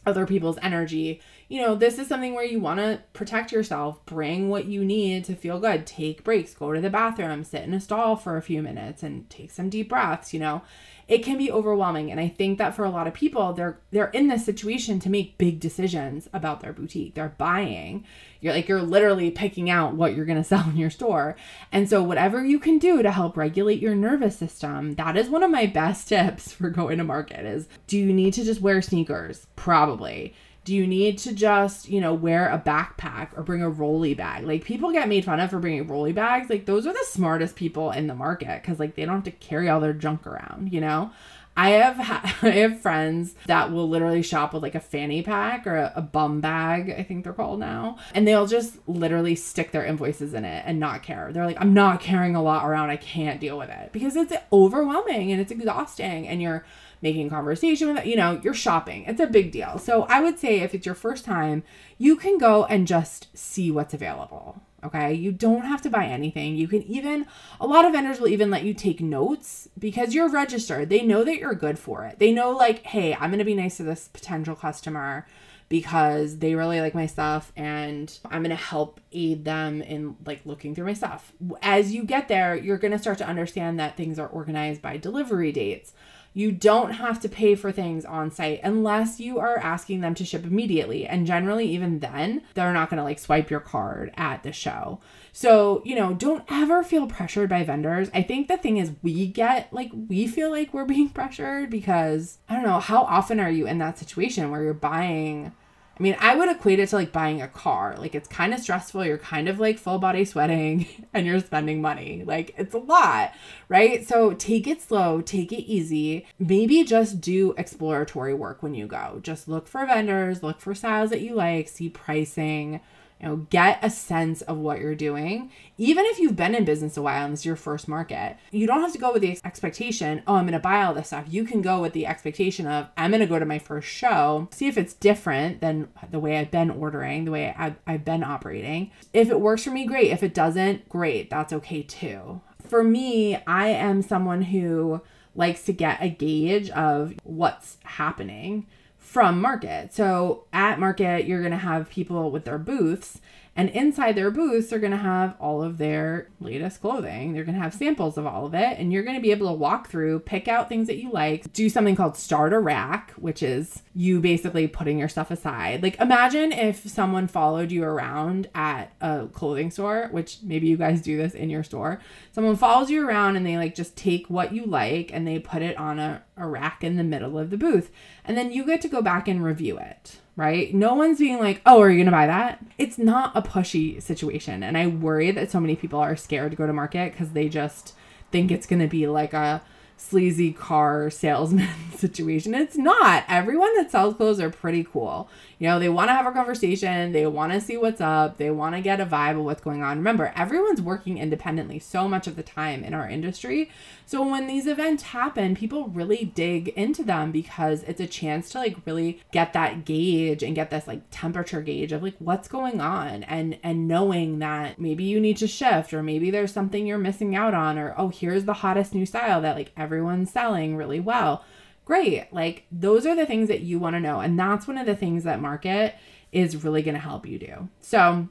other 0.04 0.26
people's 0.26 0.58
energy, 0.60 1.20
you 1.48 1.62
know, 1.62 1.76
this 1.76 1.98
is 1.98 2.08
something 2.08 2.34
where 2.34 2.44
you 2.44 2.58
want 2.58 2.80
to 2.80 3.00
protect 3.12 3.52
yourself, 3.52 4.04
bring 4.04 4.48
what 4.48 4.64
you 4.64 4.84
need 4.84 5.24
to 5.26 5.36
feel 5.36 5.60
good, 5.60 5.86
take 5.86 6.24
breaks, 6.24 6.54
go 6.54 6.72
to 6.72 6.80
the 6.80 6.90
bathroom, 6.90 7.44
sit 7.44 7.62
in 7.62 7.72
a 7.72 7.80
stall 7.80 8.16
for 8.16 8.36
a 8.36 8.42
few 8.42 8.62
minutes 8.62 9.02
and 9.02 9.30
take 9.30 9.52
some 9.52 9.70
deep 9.70 9.88
breaths, 9.88 10.34
you 10.34 10.40
know. 10.40 10.62
It 11.06 11.22
can 11.22 11.38
be 11.38 11.52
overwhelming 11.52 12.10
and 12.10 12.18
i 12.18 12.26
think 12.26 12.58
that 12.58 12.74
for 12.74 12.84
a 12.84 12.90
lot 12.90 13.06
of 13.06 13.14
people 13.14 13.52
they're 13.52 13.78
they're 13.92 14.08
in 14.08 14.26
this 14.26 14.44
situation 14.44 14.98
to 14.98 15.08
make 15.08 15.38
big 15.38 15.60
decisions 15.60 16.28
about 16.32 16.60
their 16.60 16.72
boutique. 16.72 17.14
They're 17.14 17.36
buying. 17.38 18.04
You're 18.40 18.52
like 18.52 18.66
you're 18.66 18.82
literally 18.82 19.30
picking 19.30 19.70
out 19.70 19.94
what 19.94 20.16
you're 20.16 20.24
going 20.24 20.38
to 20.42 20.44
sell 20.44 20.68
in 20.68 20.76
your 20.76 20.90
store. 20.90 21.36
And 21.70 21.88
so 21.88 22.02
whatever 22.02 22.44
you 22.44 22.58
can 22.58 22.78
do 22.78 23.04
to 23.04 23.12
help 23.12 23.36
regulate 23.36 23.80
your 23.80 23.94
nervous 23.94 24.36
system 24.36 24.96
that 24.96 25.16
is 25.16 25.28
one 25.28 25.44
of 25.44 25.50
my 25.52 25.66
best 25.66 26.08
tips 26.08 26.50
for 26.50 26.70
going 26.70 26.98
to 26.98 27.04
market 27.04 27.46
is 27.46 27.68
do 27.86 27.96
you 27.96 28.12
need 28.12 28.34
to 28.34 28.44
just 28.44 28.60
wear 28.60 28.82
sneakers? 28.82 29.46
Probably 29.54 30.34
do 30.66 30.74
you 30.74 30.84
need 30.84 31.16
to 31.18 31.32
just, 31.32 31.88
you 31.88 32.00
know, 32.00 32.12
wear 32.12 32.50
a 32.50 32.58
backpack 32.58 33.28
or 33.38 33.44
bring 33.44 33.62
a 33.62 33.70
rolly 33.70 34.14
bag? 34.14 34.44
Like 34.44 34.64
people 34.64 34.90
get 34.90 35.08
made 35.08 35.24
fun 35.24 35.38
of 35.38 35.48
for 35.48 35.60
bringing 35.60 35.86
rolly 35.86 36.12
bags. 36.12 36.50
Like 36.50 36.66
those 36.66 36.88
are 36.88 36.92
the 36.92 37.06
smartest 37.06 37.54
people 37.54 37.92
in 37.92 38.08
the 38.08 38.16
market 38.16 38.64
cuz 38.64 38.80
like 38.80 38.96
they 38.96 39.04
don't 39.04 39.14
have 39.14 39.24
to 39.24 39.30
carry 39.30 39.68
all 39.68 39.78
their 39.78 39.92
junk 39.92 40.26
around, 40.26 40.72
you 40.72 40.80
know? 40.80 41.12
I 41.56 41.70
have 41.70 41.96
ha- 41.96 42.36
I 42.42 42.50
have 42.50 42.80
friends 42.80 43.36
that 43.46 43.70
will 43.70 43.88
literally 43.88 44.22
shop 44.22 44.52
with 44.52 44.64
like 44.64 44.74
a 44.74 44.80
fanny 44.80 45.22
pack 45.22 45.68
or 45.68 45.76
a, 45.76 45.92
a, 45.94 46.02
bum 46.02 46.40
bag, 46.40 46.90
I 46.90 47.04
think 47.04 47.22
they're 47.22 47.32
called 47.32 47.60
now, 47.60 47.98
and 48.12 48.26
they'll 48.26 48.48
just 48.48 48.76
literally 48.88 49.36
stick 49.36 49.70
their 49.70 49.86
invoices 49.86 50.34
in 50.34 50.44
it 50.44 50.64
and 50.66 50.80
not 50.80 51.04
care. 51.04 51.30
They're 51.32 51.46
like, 51.46 51.60
I'm 51.60 51.74
not 51.74 52.00
carrying 52.00 52.34
a 52.34 52.42
lot 52.42 52.66
around. 52.66 52.90
I 52.90 52.96
can't 52.96 53.40
deal 53.40 53.56
with 53.56 53.70
it 53.70 53.92
because 53.92 54.16
it's 54.16 54.34
overwhelming 54.52 55.30
and 55.30 55.40
it's 55.40 55.52
exhausting, 55.52 56.26
and 56.26 56.42
you're 56.42 56.66
making 57.06 57.30
conversation 57.30 57.94
with 57.94 58.04
you 58.04 58.16
know, 58.16 58.40
you're 58.42 58.52
shopping. 58.52 59.04
It's 59.04 59.20
a 59.20 59.28
big 59.28 59.52
deal. 59.52 59.78
So 59.78 60.02
I 60.08 60.20
would 60.20 60.40
say 60.40 60.60
if 60.60 60.74
it's 60.74 60.84
your 60.84 60.96
first 60.96 61.24
time, 61.24 61.62
you 61.98 62.16
can 62.16 62.36
go 62.36 62.64
and 62.64 62.84
just 62.84 63.28
see 63.32 63.70
what's 63.70 63.94
available. 63.94 64.60
Okay. 64.82 65.14
You 65.14 65.30
don't 65.30 65.62
have 65.62 65.82
to 65.82 65.90
buy 65.90 66.06
anything. 66.06 66.56
You 66.56 66.66
can 66.66 66.82
even, 66.82 67.26
a 67.60 67.66
lot 67.66 67.84
of 67.84 67.92
vendors 67.92 68.18
will 68.18 68.28
even 68.28 68.50
let 68.50 68.64
you 68.64 68.74
take 68.74 69.00
notes 69.00 69.68
because 69.78 70.14
you're 70.14 70.28
registered. 70.28 70.88
They 70.88 71.02
know 71.02 71.22
that 71.22 71.38
you're 71.38 71.54
good 71.54 71.78
for 71.78 72.04
it. 72.04 72.18
They 72.18 72.32
know, 72.32 72.50
like, 72.50 72.84
hey, 72.84 73.14
I'm 73.14 73.30
going 73.30 73.38
to 73.38 73.44
be 73.44 73.54
nice 73.54 73.76
to 73.76 73.84
this 73.84 74.08
potential 74.08 74.56
customer 74.56 75.26
because 75.68 76.38
they 76.38 76.54
really 76.54 76.80
like 76.80 76.94
my 76.94 77.06
stuff 77.06 77.52
and 77.56 78.18
I'm 78.30 78.42
going 78.42 78.50
to 78.50 78.56
help 78.56 79.00
aid 79.12 79.44
them 79.44 79.82
in 79.82 80.16
like 80.24 80.42
looking 80.44 80.74
through 80.74 80.86
my 80.86 80.92
stuff. 80.92 81.32
As 81.62 81.92
you 81.92 82.04
get 82.04 82.28
there, 82.28 82.54
you're 82.54 82.78
going 82.78 82.92
to 82.92 82.98
start 82.98 83.18
to 83.18 83.26
understand 83.26 83.78
that 83.80 83.96
things 83.96 84.18
are 84.18 84.28
organized 84.28 84.82
by 84.82 84.96
delivery 84.96 85.52
dates. 85.52 85.92
You 86.36 86.52
don't 86.52 86.90
have 86.90 87.18
to 87.20 87.30
pay 87.30 87.54
for 87.54 87.72
things 87.72 88.04
on 88.04 88.30
site 88.30 88.60
unless 88.62 89.18
you 89.18 89.38
are 89.38 89.56
asking 89.56 90.02
them 90.02 90.14
to 90.16 90.24
ship 90.26 90.44
immediately. 90.44 91.06
And 91.06 91.26
generally, 91.26 91.66
even 91.70 92.00
then, 92.00 92.42
they're 92.52 92.74
not 92.74 92.90
going 92.90 92.98
to 92.98 93.04
like 93.04 93.18
swipe 93.18 93.48
your 93.48 93.60
card 93.60 94.12
at 94.18 94.42
the 94.42 94.52
show. 94.52 95.00
So, 95.32 95.80
you 95.86 95.94
know, 95.94 96.12
don't 96.12 96.44
ever 96.50 96.84
feel 96.84 97.06
pressured 97.06 97.48
by 97.48 97.64
vendors. 97.64 98.10
I 98.12 98.20
think 98.20 98.48
the 98.48 98.58
thing 98.58 98.76
is, 98.76 98.92
we 99.02 99.26
get 99.28 99.72
like, 99.72 99.90
we 99.94 100.26
feel 100.26 100.50
like 100.50 100.74
we're 100.74 100.84
being 100.96 101.08
pressured 101.08 101.70
because 101.70 102.36
I 102.50 102.54
don't 102.54 102.64
know, 102.64 102.80
how 102.80 103.04
often 103.04 103.40
are 103.40 103.50
you 103.50 103.66
in 103.66 103.78
that 103.78 103.98
situation 103.98 104.50
where 104.50 104.62
you're 104.62 104.74
buying 104.74 105.52
I 105.98 106.02
mean, 106.02 106.16
I 106.20 106.36
would 106.36 106.50
equate 106.50 106.78
it 106.78 106.90
to 106.90 106.96
like 106.96 107.10
buying 107.10 107.40
a 107.40 107.48
car. 107.48 107.96
Like 107.98 108.14
it's 108.14 108.28
kind 108.28 108.52
of 108.52 108.60
stressful. 108.60 109.04
You're 109.06 109.16
kind 109.16 109.48
of 109.48 109.58
like 109.58 109.78
full 109.78 109.98
body 109.98 110.26
sweating 110.26 110.86
and 111.14 111.26
you're 111.26 111.40
spending 111.40 111.80
money. 111.80 112.22
Like 112.24 112.54
it's 112.58 112.74
a 112.74 112.78
lot, 112.78 113.32
right? 113.68 114.06
So 114.06 114.34
take 114.34 114.66
it 114.66 114.82
slow, 114.82 115.22
take 115.22 115.52
it 115.52 115.64
easy. 115.64 116.26
Maybe 116.38 116.84
just 116.84 117.20
do 117.20 117.54
exploratory 117.56 118.34
work 118.34 118.62
when 118.62 118.74
you 118.74 118.86
go. 118.86 119.20
Just 119.22 119.48
look 119.48 119.66
for 119.66 119.86
vendors, 119.86 120.42
look 120.42 120.60
for 120.60 120.74
styles 120.74 121.10
that 121.10 121.22
you 121.22 121.34
like, 121.34 121.68
see 121.68 121.88
pricing, 121.88 122.80
you 123.20 123.28
know 123.28 123.36
get 123.50 123.78
a 123.82 123.90
sense 123.90 124.42
of 124.42 124.58
what 124.58 124.80
you're 124.80 124.94
doing. 124.94 125.50
Even 125.78 126.04
if 126.06 126.18
you've 126.18 126.36
been 126.36 126.54
in 126.54 126.64
business 126.64 126.96
a 126.96 127.02
while 127.02 127.24
and 127.24 127.32
this 127.32 127.40
is 127.40 127.46
your 127.46 127.56
first 127.56 127.88
market 127.88 128.36
you 128.50 128.66
don't 128.66 128.80
have 128.80 128.92
to 128.92 128.98
go 128.98 129.12
with 129.12 129.22
the 129.22 129.38
expectation 129.44 130.22
oh 130.26 130.36
i'm 130.36 130.44
going 130.44 130.52
to 130.52 130.58
buy 130.58 130.82
all 130.82 130.94
this 130.94 131.08
stuff. 131.08 131.26
You 131.28 131.44
can 131.44 131.62
go 131.62 131.80
with 131.80 131.92
the 131.92 132.06
expectation 132.06 132.66
of 132.66 132.88
i'm 132.96 133.10
going 133.10 133.20
to 133.20 133.26
go 133.26 133.38
to 133.38 133.44
my 133.44 133.58
first 133.58 133.88
show 133.88 134.48
see 134.52 134.68
if 134.68 134.78
it's 134.78 134.94
different 134.94 135.60
than 135.60 135.88
the 136.10 136.18
way 136.18 136.38
i've 136.38 136.50
been 136.50 136.70
ordering 136.70 137.24
the 137.24 137.30
way 137.30 137.54
I've, 137.56 137.76
I've 137.86 138.04
been 138.04 138.24
operating. 138.24 138.90
If 139.12 139.30
it 139.30 139.40
works 139.40 139.64
for 139.64 139.70
me 139.70 139.86
great. 139.86 140.10
If 140.10 140.22
it 140.22 140.34
doesn't 140.34 140.88
great. 140.88 141.30
That's 141.30 141.52
okay 141.52 141.82
too. 141.82 142.40
For 142.68 142.82
me 142.82 143.36
i 143.46 143.68
am 143.68 144.02
someone 144.02 144.42
who 144.42 145.00
likes 145.34 145.62
to 145.64 145.72
get 145.72 146.02
a 146.02 146.08
gauge 146.08 146.70
of 146.70 147.14
what's 147.22 147.76
happening 147.84 148.66
from 149.06 149.40
market. 149.40 149.94
So 149.94 150.44
at 150.52 150.80
market, 150.80 151.26
you're 151.26 151.40
going 151.40 151.52
to 151.52 151.58
have 151.58 151.88
people 151.88 152.30
with 152.32 152.44
their 152.44 152.58
booths 152.58 153.20
and 153.56 153.70
inside 153.70 154.16
their 154.16 154.30
booths, 154.30 154.68
they're 154.68 154.78
going 154.78 154.92
to 154.92 154.98
have 154.98 155.34
all 155.40 155.62
of 155.62 155.78
their 155.78 156.28
latest 156.40 156.82
clothing. 156.82 157.32
They're 157.32 157.42
going 157.42 157.56
to 157.56 157.62
have 157.62 157.72
samples 157.72 158.18
of 158.18 158.26
all 158.26 158.44
of 158.44 158.54
it. 158.54 158.78
And 158.78 158.92
you're 158.92 159.02
going 159.02 159.16
to 159.16 159.22
be 159.22 159.30
able 159.30 159.46
to 159.46 159.54
walk 159.54 159.88
through, 159.88 160.20
pick 160.20 160.46
out 160.46 160.68
things 160.68 160.86
that 160.88 160.98
you 160.98 161.10
like, 161.10 161.50
do 161.54 161.70
something 161.70 161.96
called 161.96 162.18
start 162.18 162.52
a 162.52 162.58
rack, 162.58 163.12
which 163.12 163.42
is 163.42 163.82
you 163.94 164.20
basically 164.20 164.68
putting 164.68 164.98
your 164.98 165.08
stuff 165.08 165.30
aside. 165.30 165.82
Like 165.82 165.98
imagine 165.98 166.52
if 166.52 166.86
someone 166.86 167.28
followed 167.28 167.72
you 167.72 167.82
around 167.82 168.50
at 168.54 168.92
a 169.00 169.26
clothing 169.32 169.70
store, 169.70 170.08
which 170.10 170.38
maybe 170.42 170.66
you 170.66 170.76
guys 170.76 171.00
do 171.00 171.16
this 171.16 171.32
in 171.32 171.48
your 171.48 171.64
store. 171.64 171.98
Someone 172.32 172.56
follows 172.56 172.90
you 172.90 173.08
around 173.08 173.36
and 173.36 173.46
they 173.46 173.56
like 173.56 173.74
just 173.74 173.96
take 173.96 174.28
what 174.28 174.52
you 174.52 174.66
like 174.66 175.10
and 175.14 175.26
they 175.26 175.38
put 175.38 175.62
it 175.62 175.78
on 175.78 175.98
a, 175.98 176.22
a 176.36 176.46
rack 176.46 176.84
in 176.84 176.96
the 176.96 177.04
middle 177.04 177.38
of 177.38 177.48
the 177.48 177.56
booth. 177.56 177.90
And 178.22 178.36
then 178.36 178.52
you 178.52 178.66
get 178.66 178.82
to 178.82 178.88
go 178.88 179.00
back 179.00 179.28
and 179.28 179.42
review 179.42 179.78
it 179.78 180.18
right? 180.36 180.72
No 180.74 180.94
one's 180.94 181.18
being 181.18 181.38
like, 181.38 181.62
oh, 181.64 181.80
are 181.80 181.90
you 181.90 181.96
going 181.96 182.06
to 182.06 182.12
buy 182.12 182.26
that? 182.26 182.64
It's 182.76 182.98
not 182.98 183.32
a 183.34 183.42
pushy 183.42 184.00
situation. 184.02 184.62
And 184.62 184.76
I 184.76 184.86
worry 184.86 185.30
that 185.30 185.50
so 185.50 185.60
many 185.60 185.76
people 185.76 185.98
are 185.98 186.14
scared 186.14 186.50
to 186.50 186.56
go 186.56 186.66
to 186.66 186.72
market 186.72 187.12
because 187.12 187.30
they 187.30 187.48
just 187.48 187.94
think 188.30 188.50
it's 188.50 188.66
going 188.66 188.80
to 188.80 188.86
be 188.86 189.06
like 189.06 189.32
a 189.32 189.62
sleazy 189.96 190.52
car 190.52 191.10
salesman 191.10 191.68
situation. 191.96 192.54
It's 192.54 192.76
not. 192.76 193.24
Everyone 193.28 193.74
that 193.76 193.90
sells 193.90 194.14
clothes 194.14 194.40
are 194.40 194.50
pretty 194.50 194.84
cool. 194.84 195.28
You 195.58 195.68
know, 195.68 195.78
they 195.78 195.88
want 195.88 196.08
to 196.08 196.12
have 196.12 196.26
a 196.26 196.32
conversation, 196.32 197.12
they 197.12 197.26
want 197.26 197.52
to 197.52 197.62
see 197.62 197.78
what's 197.78 198.00
up, 198.00 198.36
they 198.36 198.50
want 198.50 198.74
to 198.74 198.82
get 198.82 199.00
a 199.00 199.06
vibe 199.06 199.38
of 199.38 199.44
what's 199.44 199.62
going 199.62 199.82
on. 199.82 199.96
Remember, 199.96 200.32
everyone's 200.36 200.82
working 200.82 201.16
independently 201.16 201.78
so 201.78 202.06
much 202.08 202.26
of 202.26 202.36
the 202.36 202.42
time 202.42 202.84
in 202.84 202.92
our 202.92 203.08
industry. 203.08 203.70
So 204.04 204.22
when 204.22 204.46
these 204.46 204.66
events 204.66 205.02
happen, 205.02 205.56
people 205.56 205.88
really 205.88 206.30
dig 206.34 206.68
into 206.68 207.02
them 207.02 207.32
because 207.32 207.82
it's 207.84 208.00
a 208.00 208.06
chance 208.06 208.50
to 208.50 208.58
like 208.58 208.76
really 208.84 209.20
get 209.32 209.54
that 209.54 209.86
gauge 209.86 210.42
and 210.42 210.54
get 210.54 210.70
this 210.70 210.86
like 210.86 211.02
temperature 211.10 211.62
gauge 211.62 211.90
of 211.90 212.02
like 212.02 212.16
what's 212.18 212.48
going 212.48 212.80
on 212.80 213.22
and 213.24 213.58
and 213.62 213.88
knowing 213.88 214.38
that 214.38 214.78
maybe 214.78 215.04
you 215.04 215.18
need 215.18 215.38
to 215.38 215.48
shift 215.48 215.92
or 215.92 216.02
maybe 216.02 216.30
there's 216.30 216.52
something 216.52 216.86
you're 216.86 216.98
missing 216.98 217.34
out 217.34 217.54
on 217.54 217.78
or 217.78 217.94
oh, 217.96 218.08
here's 218.08 218.44
the 218.44 218.52
hottest 218.52 218.94
new 218.94 219.06
style 219.06 219.40
that 219.40 219.56
like 219.56 219.72
everyone's 219.86 220.30
selling 220.30 220.76
really 220.76 221.00
well 221.00 221.44
great. 221.86 222.26
Like 222.32 222.66
those 222.70 223.06
are 223.06 223.16
the 223.16 223.24
things 223.24 223.48
that 223.48 223.60
you 223.60 223.78
want 223.78 223.96
to 223.96 224.00
know. 224.00 224.20
And 224.20 224.38
that's 224.38 224.68
one 224.68 224.76
of 224.76 224.84
the 224.84 224.96
things 224.96 225.24
that 225.24 225.40
market 225.40 225.94
is 226.32 226.62
really 226.62 226.82
going 226.82 226.94
to 226.94 227.00
help 227.00 227.26
you 227.26 227.38
do. 227.38 227.68
So, 227.80 228.28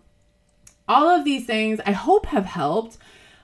all 0.88 1.10
of 1.10 1.26
these 1.26 1.48
things 1.48 1.80
I 1.84 1.94
hope 1.94 2.28
have 2.28 2.46
helped. 2.46 3.00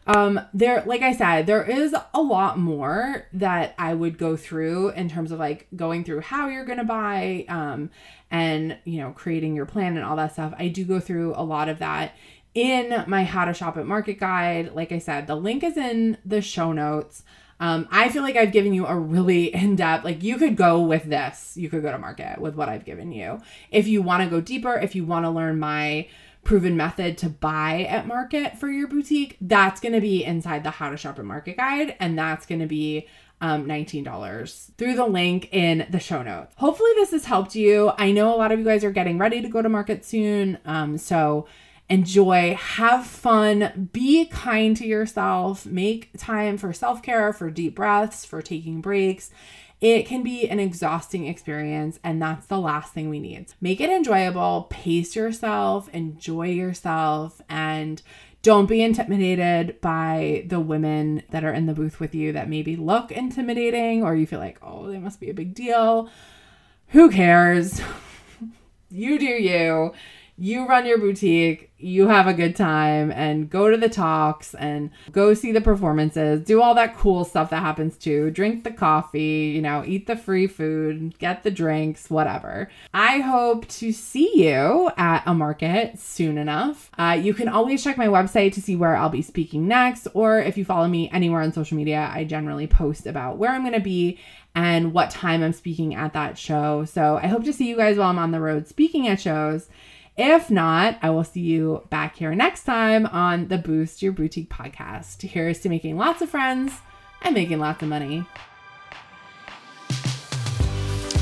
Um, 0.06 0.40
there, 0.54 0.84
like 0.86 1.02
I 1.02 1.14
said, 1.14 1.48
there 1.48 1.64
is 1.64 1.96
a 2.14 2.22
lot 2.22 2.60
more 2.60 3.28
that 3.34 3.74
I 3.80 3.94
would 3.94 4.18
go 4.18 4.36
through 4.36 4.90
in 4.90 5.10
terms 5.10 5.32
of 5.32 5.40
like 5.40 5.68
going 5.76 6.04
through 6.04 6.22
how 6.22 6.50
you're 6.50 6.66
to 6.66 6.84
buy, 6.84 7.46
um, 7.48 7.92
and 8.30 8.78
you 8.84 9.00
know, 9.00 9.12
creating 9.12 9.56
your 9.56 9.66
plan 9.66 9.96
and 9.96 10.06
all 10.06 10.16
that 10.18 10.34
stuff. 10.34 10.54
I 10.58 10.68
do 10.68 10.86
go 10.86 11.00
through 11.00 11.34
a 11.36 11.44
lot 11.44 11.70
of 11.70 11.80
that 11.80 12.16
in 12.54 13.04
my 13.08 13.24
how 13.24 13.46
to 13.46 13.54
shop 13.54 13.78
at 13.78 13.86
market 13.86 14.20
guide. 14.20 14.74
Like 14.74 14.92
I 14.92 15.00
said, 15.00 15.28
the 15.28 15.36
link 15.36 15.64
is 15.64 15.78
in 15.78 16.18
the 16.26 16.42
show 16.42 16.74
notes. 16.74 17.24
Um, 17.62 17.88
I 17.92 18.10
feel 18.10 18.24
like 18.24 18.36
I've 18.36 18.52
given 18.52 18.74
you 18.74 18.88
a 18.88 18.98
really 18.98 19.46
in 19.56 19.78
depth, 19.78 20.04
like 20.04 20.24
you 20.24 20.38
could 20.38 20.58
go 20.58 20.82
with 20.82 21.06
this, 21.06 21.56
you 21.56 21.70
could 21.70 21.84
go 21.84 21.92
to 21.92 21.98
market 21.98 22.42
with 22.42 22.56
what 22.56 22.68
I've 22.68 22.84
given 22.84 23.12
you. 23.14 23.40
If 23.70 23.88
you 23.88 24.02
want 24.02 24.24
to 24.24 24.30
go 24.30 24.42
deeper, 24.42 24.74
if 24.74 24.96
you 24.96 25.06
want 25.06 25.26
to 25.26 25.30
learn 25.30 25.60
my 25.60 26.08
proven 26.44 26.76
method 26.76 27.20
to 27.20 27.30
buy 27.30 27.84
at 27.84 28.08
market 28.08 28.58
for 28.58 28.68
your 28.68 28.88
boutique, 28.88 29.38
that's 29.40 29.80
going 29.80 29.94
to 29.94 30.02
be 30.02 30.24
inside 30.24 30.64
the 30.64 30.72
How 30.72 30.90
to 30.90 30.98
Shop 30.98 31.20
at 31.20 31.26
Market 31.26 31.58
guide. 31.58 31.96
And 32.00 32.18
that's 32.18 32.48
going 32.48 32.62
to 32.62 32.68
be 32.68 33.08
um, 33.42 33.68
$19 33.68 34.72
through 34.78 34.96
the 34.96 35.06
link 35.06 35.50
in 35.52 35.86
the 35.90 36.00
show 36.00 36.24
notes. 36.24 36.54
Hopefully, 36.58 36.92
this 36.96 37.12
has 37.12 37.26
helped 37.26 37.56
you. 37.56 37.92
I 37.98 38.12
know 38.12 38.34
a 38.34 38.38
lot 38.38 38.52
of 38.52 38.58
you 38.58 38.66
guys 38.66 38.84
are 38.84 38.92
getting 38.92 39.20
ready 39.20 39.42
to 39.42 39.50
go 39.50 39.62
to 39.62 39.70
market 39.70 40.04
soon. 40.04 40.58
Um, 40.66 40.98
so, 40.98 41.48
enjoy, 41.92 42.56
have 42.56 43.06
fun, 43.06 43.90
be 43.92 44.26
kind 44.26 44.78
to 44.78 44.88
yourself, 44.88 45.66
make 45.66 46.10
time 46.18 46.58
for 46.58 46.72
self 46.72 47.04
care, 47.04 47.34
for 47.34 47.52
deep 47.52 47.76
breaths, 47.76 48.26
for 48.26 48.42
taking 48.42 48.82
breaks. 48.82 49.30
It 49.82 50.06
can 50.06 50.24
be 50.24 50.48
an 50.48 50.60
exhausting 50.60 51.26
experience, 51.28 52.00
and 52.04 52.22
that's 52.22 52.46
the 52.46 52.60
last 52.60 52.94
thing 52.94 53.10
we 53.10 53.20
need. 53.20 53.48
Make 53.60 53.82
it 53.82 53.90
enjoyable, 53.90 54.68
pace 54.70 55.16
yourself, 55.16 55.90
enjoy 55.90 56.48
yourself, 56.50 57.42
and 57.50 58.02
don't 58.42 58.68
be 58.68 58.82
intimidated 58.82 59.82
by 59.82 60.46
the 60.48 60.60
women 60.60 61.24
that 61.32 61.44
are 61.44 61.54
in 61.54 61.66
the 61.66 61.74
booth 61.74 62.00
with 62.00 62.16
you 62.16 62.32
that 62.34 62.50
maybe 62.50 62.76
look 62.76 63.12
intimidating 63.12 64.04
or 64.04 64.16
you 64.16 64.26
feel 64.26 64.40
like, 64.40 64.60
oh, 64.62 64.88
they 64.88 64.98
must 64.98 65.20
be 65.20 65.30
a 65.30 65.34
big 65.34 65.54
deal. 65.54 66.10
Who 66.90 67.12
cares? 67.12 67.82
you 68.90 69.20
do 69.20 69.26
you 69.26 69.94
you 70.42 70.68
run 70.68 70.88
your 70.88 70.98
boutique, 70.98 71.72
you 71.78 72.08
have 72.08 72.26
a 72.26 72.34
good 72.34 72.56
time, 72.56 73.12
and 73.12 73.48
go 73.48 73.70
to 73.70 73.78
the 73.78 73.88
talks 73.88 74.56
and 74.56 74.90
go 75.12 75.36
see 75.36 75.52
the 75.52 75.62
performances, 75.62 76.44
do 76.44 76.60
all 76.60 76.74
that 76.74 76.98
cool 76.98 77.24
stuff 77.24 77.52
that 77.52 77.60
happens 77.60 77.96
too. 77.96 78.32
Drink 78.32 78.64
the 78.64 78.72
coffee, 78.72 79.54
you 79.56 79.62
know, 79.62 79.84
eat 79.86 80.08
the 80.08 80.16
free 80.16 80.48
food, 80.48 81.18
get 81.20 81.44
the 81.44 81.52
drinks, 81.52 82.10
whatever. 82.10 82.72
I 82.92 83.20
hope 83.20 83.68
to 83.68 83.92
see 83.92 84.32
you 84.34 84.90
at 84.98 85.22
a 85.28 85.36
market 85.36 86.00
soon 86.00 86.40
enough. 86.40 86.90
Uh, 86.98 87.20
you 87.22 87.36
can 87.36 87.48
always 87.48 87.84
check 87.84 87.96
my 87.96 88.08
website 88.08 88.54
to 88.54 88.62
see 88.64 88.76
where 88.76 88.96
I'll 88.96 89.10
be 89.10 89.22
speaking 89.22 89.68
next, 89.68 90.08
or 90.16 90.40
if 90.40 90.58
you 90.58 90.66
follow 90.66 90.88
me 90.88 91.08
anywhere 91.12 91.42
on 91.42 91.54
social 91.54 91.78
media, 91.78 92.10
I 92.12 92.24
generally 92.24 92.66
post 92.66 93.06
about 93.06 93.38
where 93.38 93.52
I'm 93.52 93.62
going 93.62 93.74
to 93.74 93.80
be 93.80 94.20
and 94.56 94.92
what 94.92 95.12
time 95.12 95.44
I'm 95.44 95.54
speaking 95.54 95.94
at 95.94 96.14
that 96.14 96.36
show. 96.36 96.84
So 96.86 97.20
I 97.22 97.28
hope 97.28 97.44
to 97.44 97.54
see 97.54 97.70
you 97.70 97.78
guys 97.78 97.98
while 97.98 98.10
I'm 98.10 98.18
on 98.18 98.32
the 98.32 98.42
road 98.42 98.68
speaking 98.68 99.08
at 99.08 99.22
shows. 99.22 99.70
If 100.18 100.52
not, 100.52 100.98
I 101.02 101.10
will 101.10 101.24
see 101.24 101.40
you 101.40 101.88
back 101.90 102.18
here 102.18 102.36
next 102.36 102.64
time 102.64 103.06
on 103.06 103.48
the 103.48 103.58
Boost 103.58 104.02
Your 104.02 104.12
Boutique 104.12 104.50
podcast. 104.50 105.22
Here's 105.22 105.60
to 105.62 105.70
making 105.70 105.98
lots 105.98 106.22
of 106.22 106.30
friends 106.30 106.74
and 107.22 107.34
making 107.34 107.60
lots 107.60 107.82
of 107.82 107.88
money. 107.88 108.26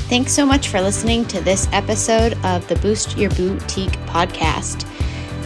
Thanks 0.08 0.32
so 0.32 0.44
much 0.44 0.68
for 0.68 0.80
listening 0.80 1.24
to 1.26 1.40
this 1.40 1.68
episode 1.70 2.34
of 2.44 2.66
the 2.66 2.74
Boost 2.76 3.16
Your 3.16 3.30
Boutique 3.30 3.92
podcast. 4.06 4.84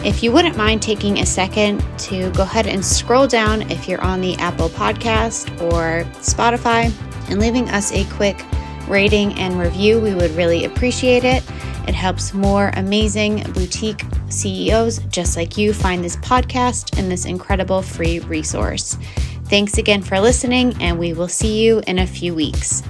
If 0.03 0.23
you 0.23 0.31
wouldn't 0.31 0.57
mind 0.57 0.81
taking 0.81 1.19
a 1.19 1.25
second 1.25 1.83
to 1.99 2.31
go 2.31 2.41
ahead 2.43 2.65
and 2.65 2.83
scroll 2.83 3.27
down 3.27 3.61
if 3.69 3.87
you're 3.87 4.01
on 4.01 4.21
the 4.21 4.35
Apple 4.37 4.69
Podcast 4.69 5.49
or 5.61 6.03
Spotify 6.19 6.91
and 7.29 7.39
leaving 7.39 7.69
us 7.69 7.91
a 7.91 8.05
quick 8.05 8.43
rating 8.87 9.33
and 9.33 9.59
review, 9.59 9.99
we 9.99 10.15
would 10.15 10.31
really 10.31 10.65
appreciate 10.65 11.23
it. 11.23 11.43
It 11.87 11.95
helps 11.95 12.33
more 12.33 12.71
amazing 12.75 13.43
boutique 13.53 14.03
CEOs 14.29 14.99
just 15.09 15.37
like 15.37 15.57
you 15.57 15.73
find 15.73 16.03
this 16.03 16.17
podcast 16.17 16.97
and 16.97 17.11
this 17.11 17.25
incredible 17.25 17.81
free 17.81 18.19
resource. 18.19 18.97
Thanks 19.45 19.77
again 19.77 20.01
for 20.01 20.19
listening, 20.19 20.75
and 20.81 20.97
we 20.97 21.13
will 21.13 21.27
see 21.27 21.63
you 21.63 21.81
in 21.85 21.99
a 21.99 22.07
few 22.07 22.33
weeks. 22.33 22.81